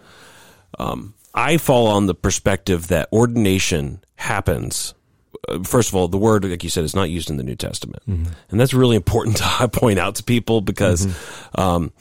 [0.77, 4.93] Um, I fall on the perspective that ordination happens
[5.47, 7.55] uh, first of all, the word, like you said, is not used in the New
[7.55, 8.03] Testament,
[8.49, 11.05] and that's really important to point out to people because
[11.55, 11.91] um,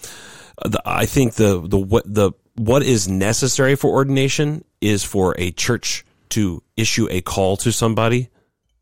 [0.64, 5.51] the, I think the the what the what is necessary for ordination is for a
[5.53, 8.29] church to issue a call to somebody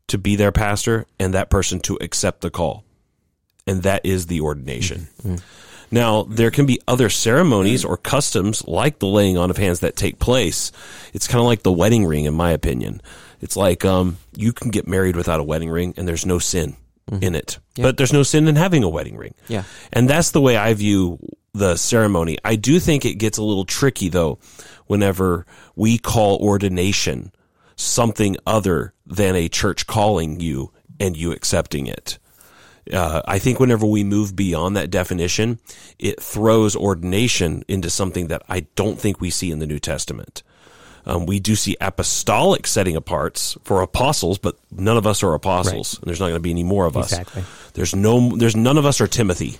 [0.07, 2.83] to be their pastor, and that person to accept the call,
[3.65, 5.07] and that is the ordination.
[5.91, 9.97] Now, there can be other ceremonies or customs like the laying on of hands that
[9.97, 10.71] take place.
[11.13, 13.01] It's kind of like the wedding ring, in my opinion.
[13.41, 16.77] It's like um, you can get married without a wedding ring, and there's no sin
[17.21, 17.59] in it.
[17.75, 19.33] But there's no sin in having a wedding ring.
[19.49, 19.63] Yeah.
[19.91, 21.19] And that's the way I view
[21.53, 22.37] the ceremony.
[22.45, 24.39] I do think it gets a little tricky, though,
[24.87, 27.33] whenever we call ordination
[27.81, 32.19] something other than a church calling you and you accepting it
[32.91, 35.59] uh, I think whenever we move beyond that definition,
[35.99, 40.43] it throws ordination into something that I don't think we see in the New Testament.
[41.05, 45.97] Um, we do see apostolic setting aparts for apostles, but none of us are apostles,
[45.97, 47.11] and there's not going to be any more of us.
[47.11, 47.43] Exactly.
[47.73, 49.57] There's no, there's none of us are Timothy.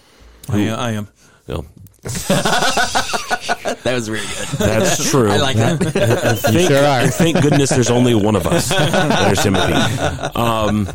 [0.49, 0.79] I am.
[0.79, 1.07] I am.
[1.47, 1.65] You know,
[3.83, 4.47] That was really good.
[4.59, 5.29] that's true.
[5.29, 5.79] I like that.
[6.39, 7.07] thank, sure are.
[7.07, 9.73] thank goodness there's only one of us There's Timothy.
[10.35, 10.87] Um,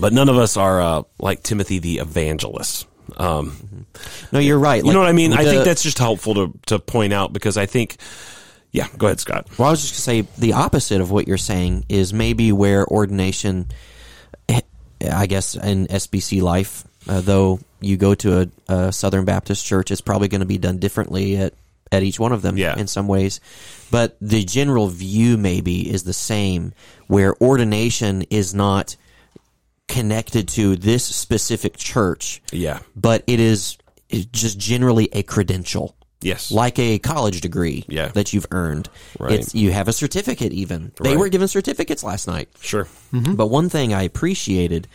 [0.00, 2.86] but none of us are uh, like Timothy the evangelist.
[3.16, 3.86] Um,
[4.32, 4.82] No, you're right.
[4.84, 5.30] You know what I mean?
[5.32, 7.96] with I think that's just helpful to, to point out because I think,
[8.72, 9.46] yeah, go ahead, Scott.
[9.58, 12.50] Well, I was just going to say the opposite of what you're saying is maybe
[12.50, 13.68] where ordination,
[14.48, 19.90] I guess, in SBC life, uh, though you go to a, a Southern Baptist church,
[19.90, 21.54] it's probably going to be done differently at,
[21.92, 22.78] at each one of them Yeah.
[22.78, 23.40] in some ways.
[23.90, 26.72] But the general view maybe is the same,
[27.06, 28.96] where ordination is not
[29.86, 32.80] connected to this specific church, Yeah.
[32.96, 33.76] but it is
[34.10, 36.50] is just generally a credential Yes.
[36.52, 38.08] like a college degree Yeah.
[38.08, 38.88] that you've earned.
[39.18, 39.32] Right.
[39.40, 40.92] It's you have a certificate even.
[41.02, 41.18] They Right.
[41.18, 42.48] were given certificates last night.
[42.60, 42.86] Sure.
[43.12, 44.88] But one thing I appreciated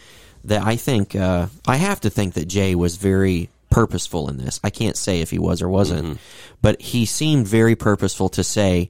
[0.45, 4.59] that I think uh, I have to think that Jay was very purposeful in this.
[4.63, 6.13] I can't say if he was or wasn't, Mm-hmm.
[6.61, 8.89] but he seemed very purposeful to say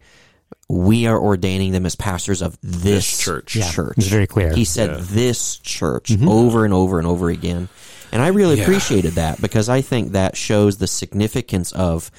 [0.70, 3.56] we are ordaining them as pastors of this, This church.
[3.56, 3.96] Yeah, church.
[3.98, 4.54] it's very clear.
[4.54, 7.68] He said this church over and over and over again.
[8.12, 8.64] And I really Yeah.
[8.64, 12.10] appreciated that because I think that shows the significance of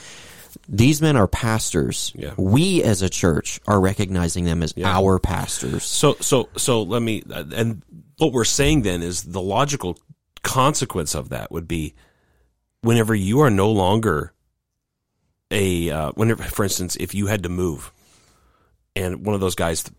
[0.69, 2.13] these men are pastors.
[2.15, 2.33] Yeah.
[2.37, 5.85] We as a church are recognizing them as our pastors.
[5.85, 7.83] So, so, so let me, and
[8.21, 9.99] what we're saying then is the logical
[10.43, 11.95] consequence of that would be
[12.83, 14.33] whenever you are no longer
[15.51, 17.93] a, uh, whenever, for instance, if you had to move
[18.95, 19.91] and one of those guys,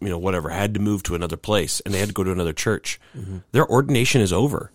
[0.00, 2.32] you know, whatever, had to move to another place and they had to go to
[2.32, 3.00] another church,
[3.52, 4.70] their ordination is over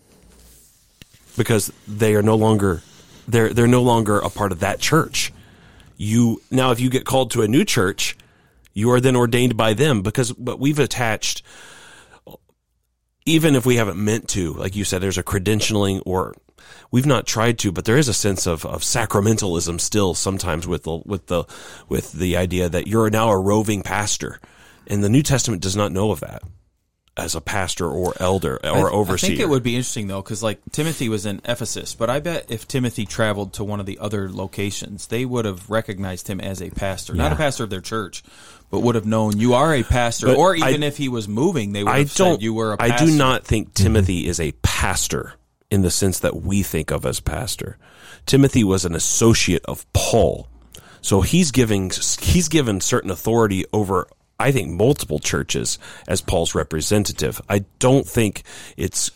[1.38, 2.81] because they are no longer,
[3.27, 5.31] they're, they're no longer a part of that church.
[5.97, 8.17] You, now if you get called to a new church,
[8.73, 11.41] you are then ordained by them because, but we've attached,
[13.27, 16.33] even if we haven't meant to, like you said, there's a credentialing or
[16.91, 20.83] we've not tried to, but there is a sense of, of sacramentalism still sometimes with
[20.83, 21.43] the, with the,
[21.89, 24.39] with the idea that you're now a roving pastor.
[24.87, 26.41] And the New Testament does not know of that
[27.17, 29.27] as a pastor or elder or I, overseer.
[29.27, 32.19] I think it would be interesting though, because like Timothy was in Ephesus, but I
[32.19, 36.39] bet if Timothy traveled to one of the other locations, they would have recognized him
[36.39, 38.23] as a pastor, not a pastor of their church,
[38.69, 40.27] but would have known you are a pastor.
[40.27, 42.73] But or I- even if he was moving, they would I have said you were
[42.73, 43.06] a I pastor.
[43.06, 44.30] I do not think Timothy mm-hmm.
[44.30, 45.34] is a pastor
[45.71, 47.77] in the sense that we think of as pastor.
[48.25, 50.47] Timothy was an associate of Paul,
[51.01, 54.08] so he's giving he's given certain authority over.
[54.39, 57.41] I think multiple churches as Paul's representative.
[57.50, 58.43] I don't think
[58.76, 59.12] it's.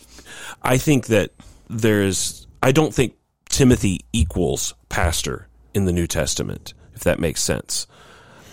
[0.62, 1.32] I think that
[1.70, 2.48] there's.
[2.64, 3.16] I don't think
[3.50, 6.74] Timothy equals pastor in the New Testament.
[6.94, 7.88] If that makes sense.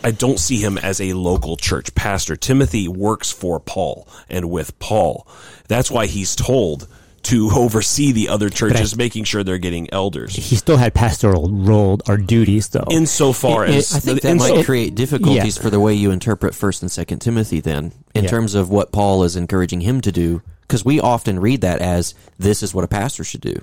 [0.05, 2.37] I don't see him as a local church pastor.
[2.37, 5.27] Timothy works for Paul and with Paul.
[5.67, 6.87] That's why he's told
[7.29, 10.35] to oversee the other churches, making sure they're getting elders.
[10.35, 12.87] he still had pastoral role or duties, though.
[12.91, 15.63] Insofar It- it- as I think that might so- create difficulties Yeah.
[15.63, 17.61] for the way you interpret First and Second Timothy.
[17.61, 18.31] Then, in Yeah.
[18.31, 22.15] terms of what Paul is encouraging him to do, because we often read that as
[22.39, 23.57] this is what a pastor should do.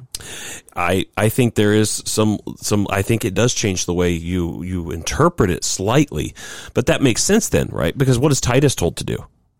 [0.75, 4.63] I, I think there is some some I think it does change the way you
[4.63, 6.33] you interpret it slightly,
[6.73, 7.95] but that makes sense then, right?
[7.97, 9.17] Because what is Titus told to do?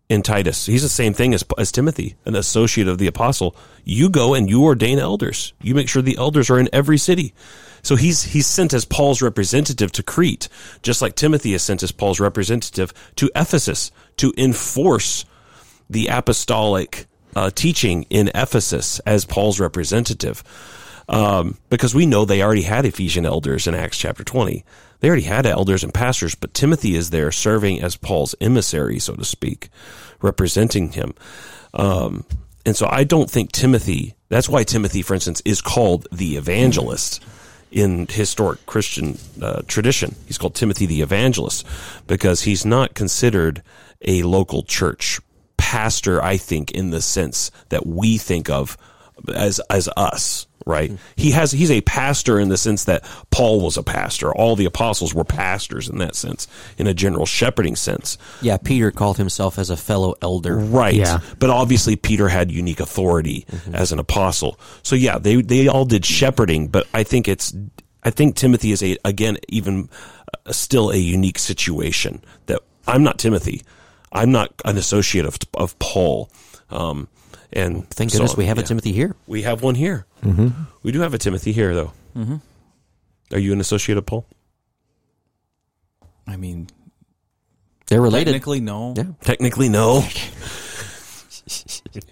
[0.08, 3.56] In Titus, he's the same thing as as Timothy, an associate of the apostle.
[3.84, 5.52] You go and you ordain elders.
[5.60, 7.34] You make sure the elders are in every city.
[7.82, 10.48] So he's he's sent as Paul's representative to Crete,
[10.82, 15.24] just like Timothy is sent as Paul's representative to Ephesus to enforce
[15.90, 20.42] the apostolic uh, teaching in Ephesus as Paul's representative.
[21.08, 24.64] Um, because we know they already had Ephesian elders in Acts chapter 20.
[25.00, 29.14] They already had elders and pastors, but Timothy is there serving as Paul's emissary, so
[29.14, 29.68] to speak,
[30.20, 31.14] representing him.
[31.74, 32.24] Um,
[32.64, 37.22] and so I don't think Timothy, that's why Timothy, for instance, is called the evangelist
[37.70, 40.14] in historic Christian uh, tradition.
[40.26, 41.66] He's called Timothy the evangelist
[42.06, 43.62] because he's not considered
[44.02, 45.20] a local church
[45.56, 48.76] pastor, I think, in the sense that we think of
[49.34, 50.92] as as us, right?
[51.14, 54.34] He has he's a pastor in the sense that Paul was a pastor.
[54.34, 58.18] All the apostles were pastors in that sense, in a general shepherding sense.
[58.42, 60.56] Yeah, Peter called himself as a fellow elder.
[60.56, 60.94] Right.
[60.94, 61.20] Yeah.
[61.38, 64.58] But obviously Peter had unique authority as an apostle.
[64.82, 67.54] So yeah, they they all did shepherding, but I think it's
[68.02, 69.88] I think Timothy is a again even
[70.46, 73.62] uh, still a unique situation that I'm not Timothy.
[74.12, 76.30] I'm not an associate of of Paul.
[76.70, 77.08] Um
[77.52, 78.64] and Thank so, goodness we have yeah.
[78.64, 79.14] a Timothy here.
[79.26, 80.06] We have one here.
[80.22, 80.48] Mm-hmm.
[80.82, 81.92] We do have a Timothy here, though.
[82.16, 82.36] Mm-hmm.
[83.32, 84.26] Are you an associate of Paul?
[86.26, 86.68] I mean,
[87.86, 88.32] They're related.
[88.32, 88.94] technically, no.
[88.96, 89.04] Yeah.
[89.22, 90.04] Technically, no.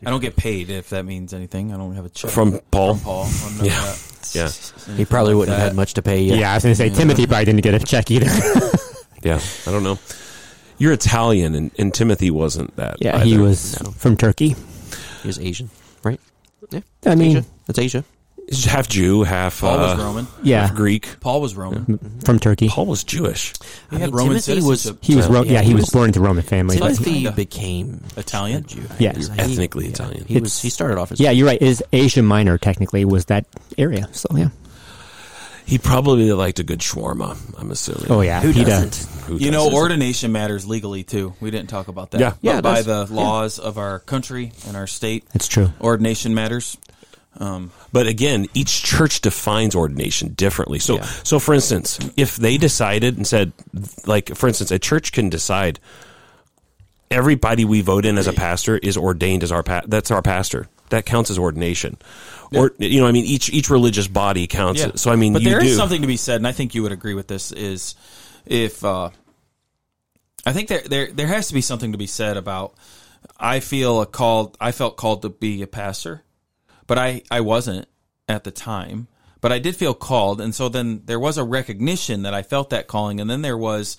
[0.06, 1.72] I don't get paid if that means anything.
[1.72, 2.96] I don't have a check From Paul.
[3.02, 3.24] Paul.
[3.44, 3.80] I'm Yeah.
[3.80, 4.00] that-
[4.34, 4.50] Yeah,
[4.96, 6.34] He probably like wouldn't have had much to pay you.
[6.34, 8.26] Yeah, I was going to say Timothy probably didn't get a check either.
[9.22, 9.38] yeah.
[9.66, 9.98] I don't know.
[10.78, 12.96] You're Italian, and, and Timothy wasn't that.
[13.00, 13.42] yeah, he either.
[13.42, 14.56] was from Turkey.
[15.24, 15.68] He was Asian,
[16.04, 16.20] right?
[16.70, 16.80] Yeah.
[17.04, 17.46] I mean, Asia.
[17.66, 18.04] That's Asia.
[18.46, 20.26] He's half Jew, half Paul uh, was Roman.
[20.42, 21.18] yeah, half Greek.
[21.20, 22.20] Paul was Roman.
[22.26, 22.68] from Turkey.
[22.68, 23.54] Paul was Jewish.
[23.90, 24.98] He I had mean, Roman Timothy was- citizenship.
[25.02, 26.78] He was, Ro- Yeah, yeah, he, he was, was- born into Roman family.
[26.78, 27.32] But Timothy kinda.
[27.32, 28.64] became Italian?
[28.64, 28.82] a Jew.
[28.98, 29.12] Yeah.
[29.12, 29.90] He was- Ethnically yeah.
[29.92, 30.24] Italian.
[30.26, 30.60] He was.
[30.60, 31.60] He started off as yeah, you're right.
[31.62, 33.46] Is Asia Minor technically was that
[33.78, 34.08] area?
[34.12, 34.48] So yeah.
[35.66, 37.36] He probably liked a good shawarma.
[37.58, 38.06] I'm assuming.
[38.10, 38.90] Oh yeah, Who he doesn't?
[38.90, 39.24] does.
[39.26, 39.74] Who You know, doesn't?
[39.78, 41.34] ordination matters legally too.
[41.40, 42.20] We didn't talk about that.
[42.20, 42.30] Yeah.
[42.30, 43.08] But Yeah, by does.
[43.08, 45.72] the laws of our country and our state, It's true.
[45.80, 46.76] ordination matters.
[47.40, 50.78] Um, but again, each church defines ordination differently.
[50.78, 51.06] So, Yeah.
[51.24, 53.52] so for instance, if they decided and said,
[54.06, 55.80] like, for instance, a church can decide
[57.10, 60.68] everybody we vote in as a pastor is ordained as our pa- that's our pastor.
[60.90, 61.96] That counts as ordination.
[62.54, 65.02] Or you know, I mean, each each religious body counts.
[65.02, 65.76] So I mean, but you there is do.
[65.76, 67.52] something to be said, and I think you would agree with this.
[67.52, 67.94] Is
[68.46, 69.10] if uh,
[70.46, 72.74] I think there there there has to be something to be said about.
[73.38, 74.56] I feel a called.
[74.60, 76.22] I felt called to be a pastor,
[76.86, 77.88] but I I wasn't
[78.28, 79.08] at the time.
[79.40, 82.70] But I did feel called, and so then there was a recognition that I felt
[82.70, 83.98] that calling, and then there was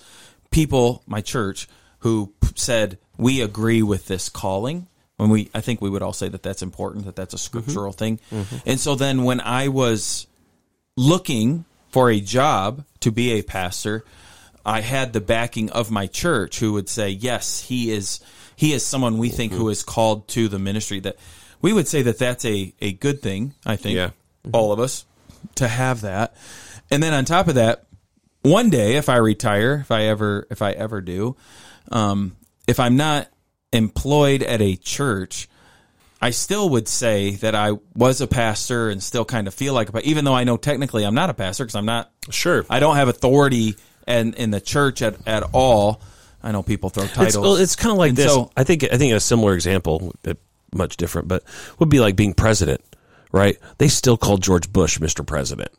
[0.50, 1.68] people, my church,
[2.00, 4.88] who said we agree with this calling.
[5.16, 7.44] When we, I think we would all say that that's important, that that's a mm-hmm.
[7.44, 8.20] scriptural thing.
[8.30, 8.56] Mm-hmm.
[8.66, 10.26] And so then when I was
[10.96, 14.04] looking for a job to be a pastor,
[14.64, 18.20] I had the backing of my church who would say, "Yes, he is
[18.56, 19.70] he is someone we think who mm-hmm.
[19.70, 21.16] is called to the ministry." That
[21.62, 23.96] we would say that that's a a good thing, I think.
[23.96, 24.10] Yeah.
[24.52, 25.06] All of us
[25.56, 26.36] to have that.
[26.90, 27.86] And then on top of that,
[28.42, 31.36] one day if I retire, if I ever if I ever do,
[31.90, 33.28] um, if I'm not
[33.72, 35.48] employed at a church,
[36.20, 39.92] I still would say that I was a pastor and still kind of feel like
[39.92, 42.64] pa- even though I know technically I'm not a pastor because I'm not Sure.
[42.70, 43.76] I don't have authority
[44.06, 46.00] and in the church at, at all.
[46.42, 47.26] I know people throw titles.
[47.28, 48.32] It's, well, it's kind of like And this.
[48.32, 50.34] so- I think I think a similar example, uh,
[50.72, 51.42] much different, but
[51.78, 52.80] would be like being president,
[53.32, 53.58] right?
[53.78, 55.26] They still call George Bush Mr.
[55.26, 55.70] President,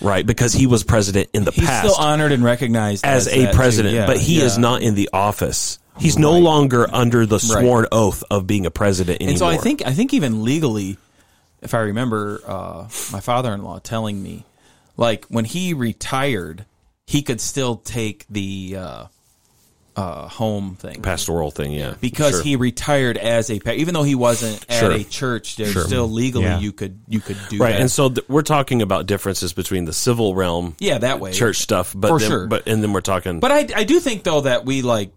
[0.00, 0.24] right?
[0.26, 3.52] Because he was president in the he's past still honored and recognized as, as, a
[3.52, 4.44] president, Yeah, but he yeah.
[4.44, 5.78] is not in the office.
[5.98, 9.30] He's no longer under the sworn oath of being a president anymore.
[9.30, 10.98] And so I think I think even legally,
[11.62, 12.82] if I remember, uh,
[13.12, 14.44] my father-in-law telling me,
[14.96, 16.64] like when he retired,
[17.06, 19.04] he could still take the uh,
[19.96, 22.42] uh, home thing pastoral thing, yeah, because Sure.
[22.42, 24.92] he retired as a pa- even though he wasn't at Sure.
[24.92, 25.56] a church.
[25.56, 25.84] There's Sure.
[25.86, 26.58] still legally Yeah.
[26.60, 27.80] you could you could do right, that.
[27.80, 31.56] and so th- we're talking about differences between the civil realm, yeah, that way church
[31.56, 32.46] stuff, but For then, sure.
[32.46, 35.12] but and then we're talking, But I, I do think though that we like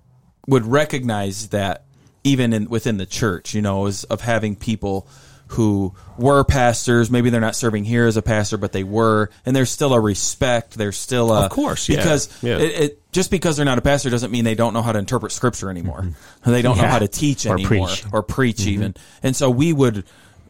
[0.50, 1.86] would recognize that
[2.24, 5.08] even in within the church, you know, is of having people
[5.50, 7.10] who were pastors.
[7.10, 10.00] Maybe they're not serving here as a pastor, but they were, and there's still a
[10.00, 10.78] respect.
[10.78, 11.98] There's still a Of course, yeah.
[11.98, 12.58] because Yeah.
[12.58, 15.00] It, it just because they're not a pastor doesn't mean they don't know how to
[15.00, 16.02] interpret scripture anymore.
[16.02, 16.52] Mm-hmm.
[16.52, 18.06] They don't know how to teach Or anymore preach.
[18.12, 18.70] or preach mm-hmm.
[18.70, 18.96] even.
[19.24, 20.04] And so we would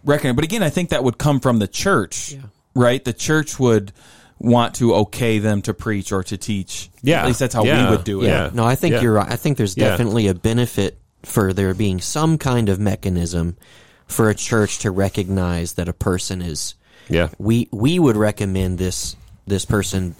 [0.03, 0.35] reckon.
[0.35, 2.35] But again, I think that would come from the church,
[2.73, 3.03] right?
[3.03, 3.93] The church would
[4.39, 6.89] want to okay them to preach or to teach.
[7.01, 7.21] Yeah.
[7.21, 7.89] at least that's how Yeah.
[7.89, 8.27] we would do it.
[8.27, 8.49] Yeah.
[8.53, 9.01] No, I think Yeah.
[9.01, 9.29] you're right.
[9.31, 9.89] I think there's Yeah.
[9.89, 13.57] definitely a benefit for there being some kind of mechanism
[14.07, 16.75] for a church to recognize that a person is.
[17.09, 19.15] yeah, We we would recommend this
[19.47, 20.15] this person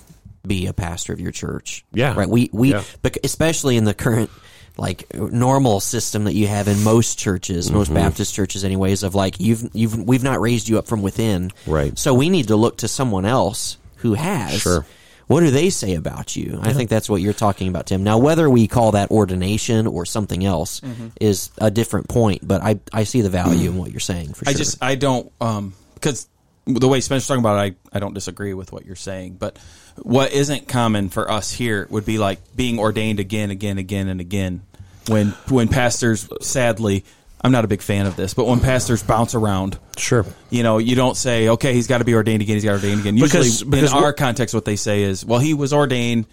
[0.46, 1.86] be a pastor of your church.
[1.94, 2.14] Yeah.
[2.16, 2.28] right.
[2.30, 2.84] We we Yeah.
[3.24, 4.30] especially in the current
[4.78, 7.76] like normal system that you have in most churches, Mm-hmm.
[7.78, 9.04] most Baptist churches, anyways.
[9.04, 11.98] Of like you've you've we've not raised you up from within, Right.
[12.00, 14.62] So we need to look to someone else who has.
[14.62, 14.86] Sure.
[15.28, 16.58] What do they say about you?
[16.60, 18.04] I think that's what you're talking about, Tim.
[18.04, 20.82] Now, whether we call that ordination or something else
[21.22, 24.50] is a different point, but I, I see the value in what you're saying for
[24.50, 24.58] I sure.
[24.58, 26.28] just I don't um because
[26.66, 29.60] the way Spencer's talking about it, I I don't disagree with what you're saying, but
[29.98, 34.20] what isn't common for us here would be like being ordained again, again, again, and
[34.22, 34.64] again.
[35.08, 37.06] When when pastors, sadly,
[37.42, 40.26] I'm not a big fan of this, but when pastors bounce around, Sure.
[40.50, 42.80] you know, you don't say, okay, he's got to be ordained again, he's got to
[42.82, 43.18] be ordained again.
[43.18, 46.26] Usually, Because- because in our context, what they say is, well, he was ordained.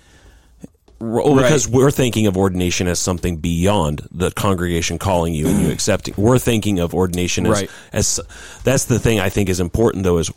[0.98, 5.60] Well, oh, because we're thinking of ordination as something beyond the congregation calling you and
[5.60, 6.14] you accepting.
[6.16, 7.70] We're thinking of ordination as, Right.
[7.92, 8.18] as
[8.64, 10.30] that's the thing I think is important though is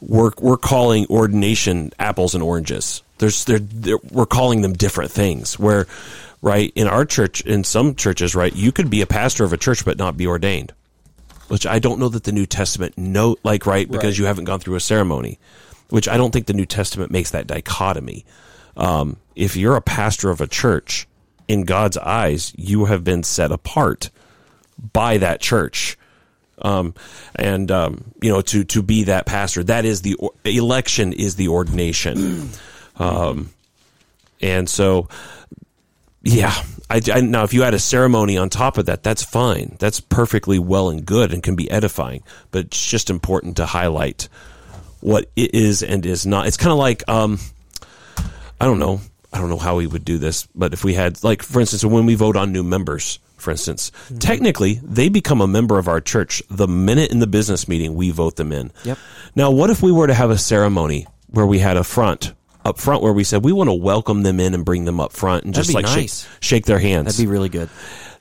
[0.00, 3.02] we're we're calling ordination apples and oranges.
[3.18, 5.56] There's they're, they're, we're calling them different things.
[5.56, 5.86] Where
[6.46, 9.56] right in our church, in some churches, right, you could be a pastor of a
[9.56, 10.72] church but not be ordained.
[11.48, 14.18] Which I don't know that the New Testament know like right because Right.
[14.18, 15.38] you haven't gone through a ceremony.
[15.90, 18.24] Which I don't think the New Testament makes that dichotomy.
[18.76, 21.06] Um, if you're a pastor of a church,
[21.48, 24.10] in God's eyes, you have been set apart
[24.92, 25.96] by that church.
[26.60, 26.94] Um,
[27.36, 31.36] and, um, you know, to, to be that pastor, that is the or- election is
[31.36, 32.50] the ordination.
[32.98, 33.50] Um,
[34.40, 35.08] and so,
[36.26, 36.54] yeah,
[36.90, 39.76] I, I, now if you add a ceremony on top of that, that's fine.
[39.78, 44.28] That's perfectly well and good and can be edifying, but it's just important to highlight
[45.00, 46.46] what it is and is not.
[46.46, 47.38] It's kind of like, um,
[48.60, 49.00] I don't know.
[49.32, 51.84] I don't know how we would do this, but if we had, like, for instance,
[51.84, 56.00] when we vote on new members, for instance, technically they become a member of our
[56.00, 58.72] church the minute in the business meeting we vote them in.
[58.84, 58.98] Yep.
[59.34, 62.32] Now, what if we were to have a ceremony where we had a front
[62.66, 65.12] up front where we said we want to welcome them in and bring them up
[65.12, 66.24] front and That'd just like nice.
[66.24, 67.06] shake, shake their hands.
[67.06, 67.68] That'd be really good.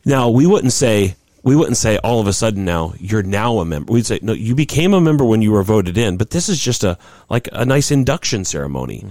[0.05, 3.65] Now we wouldn't say we wouldn't say all of a sudden now you're now a
[3.65, 3.91] member.
[3.93, 6.59] We'd say no, you became a member when you were voted in, but this is
[6.59, 6.97] just a
[7.29, 9.05] like a nice induction ceremony.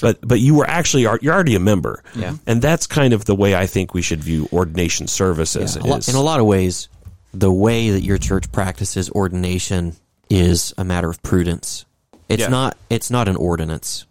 [0.00, 2.02] But but you were actually you're already a member.
[2.10, 2.20] Mm-hmm.
[2.20, 2.34] Yeah.
[2.46, 5.76] and that's kind of the way I think we should view ordination services.
[5.76, 6.88] Is- in a lot of ways,
[7.32, 9.96] the way that your church practices ordination
[10.30, 11.84] is a matter of prudence.
[12.28, 12.48] It's Yeah.
[12.48, 12.76] not.
[12.90, 14.04] It's not an ordinance,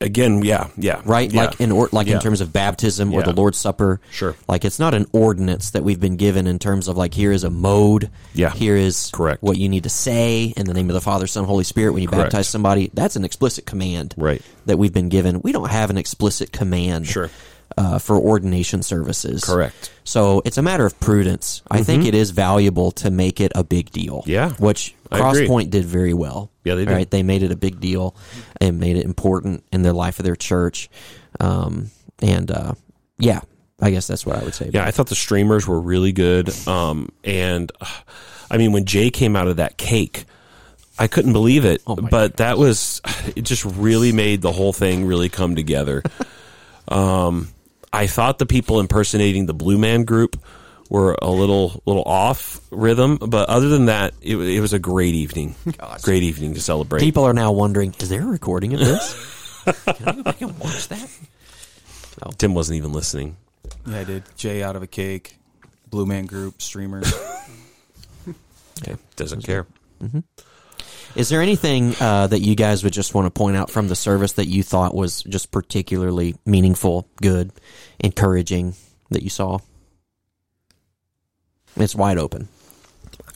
[0.00, 1.30] again, yeah, yeah, right?
[1.32, 1.44] yeah.
[1.46, 2.14] Like in or, like Yeah.
[2.16, 3.26] in terms of baptism or Yeah.
[3.26, 4.00] the Lord's Supper.
[4.10, 4.34] Sure.
[4.48, 7.44] Like it's not an ordinance that we've been given in terms of like here is
[7.44, 8.10] a mode.
[8.34, 8.50] Yeah.
[8.50, 9.42] Here is Correct.
[9.42, 12.02] what you need to say in the name of the Father, Son, Holy Spirit when
[12.02, 12.24] you Correct.
[12.32, 12.90] baptize somebody.
[12.94, 14.14] That's an explicit command.
[14.16, 14.42] Right.
[14.66, 15.40] That we've been given.
[15.42, 17.06] We don't have an explicit command.
[17.06, 17.30] Sure.
[17.78, 19.44] Uh, for ordination services.
[19.44, 19.92] Correct.
[20.04, 21.60] So it's a matter of prudence.
[21.70, 24.22] I think it is valuable to make it a big deal.
[24.22, 24.30] Mm-hmm.
[24.30, 26.50] Yeah, Which Crosspoint did very well.
[26.64, 26.92] Yeah, they did.
[26.92, 27.10] Right?
[27.10, 28.16] They made it a big deal
[28.60, 30.88] and made it important in the life of their church.
[31.38, 31.90] Um,
[32.22, 32.74] and uh,
[33.18, 33.40] yeah,
[33.80, 34.70] I guess that's what I would say.
[34.72, 36.50] Yeah, I thought the streamers were really good.
[36.66, 37.70] Um, and
[38.50, 40.24] I mean, when Jay came out of that cake,
[40.98, 41.82] I couldn't believe it.
[41.86, 43.02] Oh but that was,
[43.36, 46.02] it just really made the whole thing really come together.
[46.88, 47.48] um,
[47.96, 50.38] I thought the people impersonating the Blue Man Group
[50.90, 55.14] were a little little off rhythm, but other than that, it, it was a great
[55.14, 55.54] evening.
[56.02, 57.00] Great evening to celebrate.
[57.00, 59.64] People are now wondering, is there a recording of this?
[59.84, 61.08] Can I go back and watch that?
[62.38, 63.36] Tim wasn't even listening.
[63.86, 64.24] Yeah, I did.
[64.36, 65.38] Jay out of a cake,
[65.88, 67.12] Blue Man Group, streamers.
[68.82, 69.66] Okay, doesn't care.
[70.02, 70.18] Mm-hmm.
[71.16, 73.96] Is there anything uh, that you guys would just want to point out from the
[73.96, 77.52] service that you thought was just particularly meaningful, good,
[77.98, 78.74] encouraging
[79.10, 79.58] that you saw?
[81.74, 82.48] It's wide open.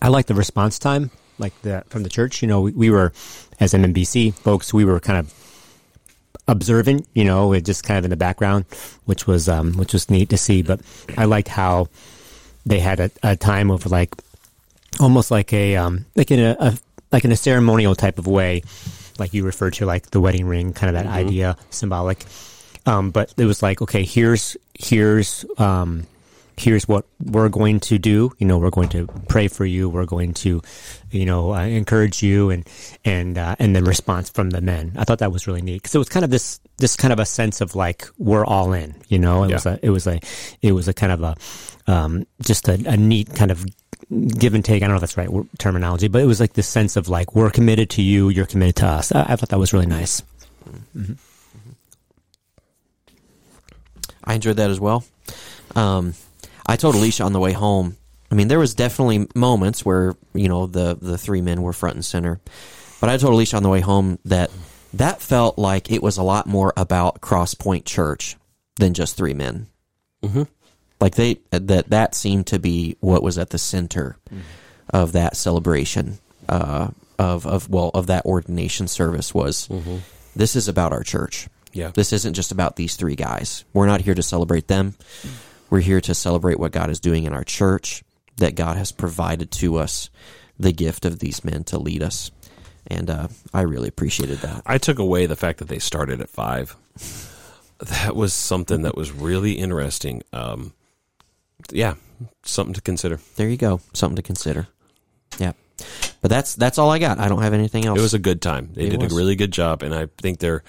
[0.03, 2.43] I like the response time, like the from the church.
[2.43, 3.15] You know, we, we were
[3.61, 5.33] as MMBC folks, we were kind of
[6.47, 7.09] observant.
[7.15, 8.67] You know, just kind of in the background,
[9.07, 10.61] which was um, which was neat to see.
[10.61, 10.81] But
[11.17, 11.89] I liked how
[12.67, 14.15] they had a, a time of like
[14.99, 16.79] almost like a um, like in a, a
[17.13, 18.63] like in a ceremonial type of way,
[19.19, 22.25] like you referred to, like the wedding ring, kind of that idea, symbolic.
[22.87, 26.07] Um, but it was like, okay, here's here's um,
[26.57, 28.33] here's what we're going to do.
[28.39, 29.89] You know, we're going to pray for you.
[29.89, 30.63] We're going to,
[31.11, 32.69] you know, uh, encourage you, and
[33.05, 34.93] and uh, and then response from the men.
[34.97, 37.19] I thought that was really neat because it was kind of this this kind of
[37.19, 38.95] a sense of like we're all in.
[39.09, 40.21] You know, it was a it was a
[40.63, 41.37] it was a kind of a
[41.87, 43.65] um, just a, a neat kind of
[44.11, 44.83] give and take.
[44.83, 47.09] I don't know if that's the right terminology, but it was like this sense of
[47.09, 49.13] like we're committed to you, you're committed to us.
[49.13, 50.23] I, I thought that was really nice.
[54.25, 55.05] I enjoyed that as well.
[55.75, 56.15] Um,
[56.67, 57.97] I told Alicia on the way home.
[58.31, 61.97] I mean, there was definitely moments where you know the the three men were front
[61.97, 62.41] and center,
[63.01, 64.51] but I told Alicia on the way home that
[64.95, 68.37] that felt like it was a lot more about Cross Point Church
[68.77, 69.67] than just three men.
[71.01, 74.17] Like they that that seemed to be what was at the center
[74.91, 76.89] of that celebration uh,
[77.19, 79.69] of of well of that ordination service was
[80.37, 81.49] this is about our church.
[81.73, 81.93] Yeah.
[81.95, 83.65] This isn't just about these three guys.
[83.73, 84.95] We're not here to celebrate them.
[85.71, 88.03] We're here to celebrate what God is doing in our church,
[88.39, 90.11] that God has provided to us
[90.59, 92.33] the gift of these men to lead us.
[92.87, 94.63] And uh, I really appreciated that.
[94.67, 96.77] I took away the fact that they started at five.
[97.79, 100.23] That was something that was really interesting.
[100.33, 100.75] Um,
[101.71, 101.95] yeah,
[102.45, 103.19] something to consider.
[103.37, 103.81] There you go.
[103.93, 104.69] Something to consider.
[105.39, 105.53] Yeah.
[106.21, 107.19] But that's that's all I got.
[107.19, 107.99] I don't have anything else.
[107.99, 108.71] It was a good time.
[108.75, 109.13] They It did was.
[109.13, 110.63] a really good job, and I think they're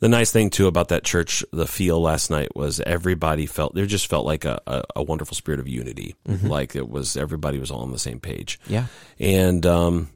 [0.00, 1.44] the nice thing too about that church.
[1.52, 5.36] The feel last night was everybody felt there just felt like a, a, a wonderful
[5.36, 6.16] spirit of unity.
[6.26, 8.58] Like it was everybody was all on the same page.
[8.66, 8.86] yeah.
[9.20, 10.10] and um,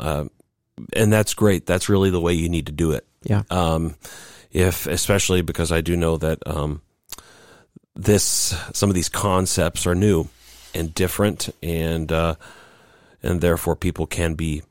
[0.00, 0.24] uh,
[0.94, 1.66] and that's great.
[1.66, 3.06] That's really the way you need to do it.
[3.24, 3.42] Yeah.
[3.50, 3.96] Um,
[4.50, 6.80] if especially because I do know that um,
[7.96, 10.28] this some of these concepts are new
[10.74, 12.34] and different, and uh,
[13.22, 14.62] and therefore people can be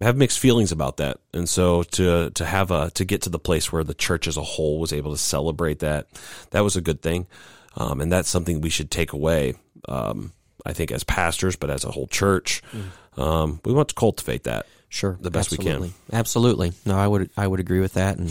[0.00, 1.18] have mixed feelings about that.
[1.32, 4.36] And so to to have a to get to the place where the church as
[4.36, 6.06] a whole was able to celebrate that,
[6.50, 7.26] that was a good thing,
[7.76, 9.54] um, and that's something we should take away.
[9.88, 10.32] Um,
[10.66, 12.62] I think as pastors, but as a whole church,
[13.16, 14.66] um, we want to cultivate that.
[14.90, 15.66] Sure, the best we can.
[15.66, 15.92] Absolutely.
[16.12, 16.72] Absolutely.
[16.86, 18.28] No, I would I would agree with that, and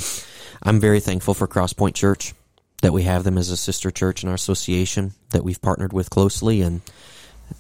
[0.62, 2.34] I'm very thankful for Crosspoint Church
[2.82, 6.10] that we have them as a sister church in our association that we've partnered with
[6.10, 6.82] closely, and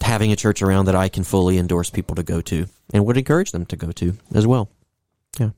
[0.01, 3.18] having a church around that I can fully endorse people to go to, and would
[3.18, 4.70] encourage them to go to as well.
[5.39, 5.51] Yeah.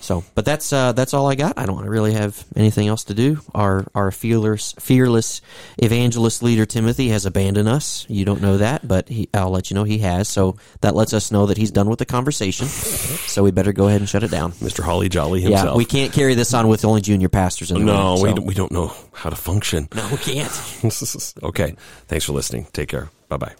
[0.00, 1.58] So, but that's uh, that's all I got.
[1.58, 3.40] I don't really have anything else to do.
[3.54, 5.40] Our our fearless fearless
[5.78, 8.06] evangelist leader Timothy has abandoned us.
[8.08, 10.28] You don't know that, but he, I'll let you know he has.
[10.28, 12.66] So that lets us know that he's done with the conversation.
[12.66, 14.52] so we better go ahead and shut it down.
[14.52, 14.82] Mr.
[14.82, 15.66] Holly Jolly himself.
[15.70, 18.22] Yeah, we can't carry this on with only junior pastors in the No, room.
[18.22, 19.88] we so- don't, we don't know how to function.
[19.94, 20.52] no, we can't.
[21.42, 21.76] okay.
[22.08, 22.66] Thanks for listening.
[22.72, 23.10] Take care.
[23.28, 23.54] Bye bye.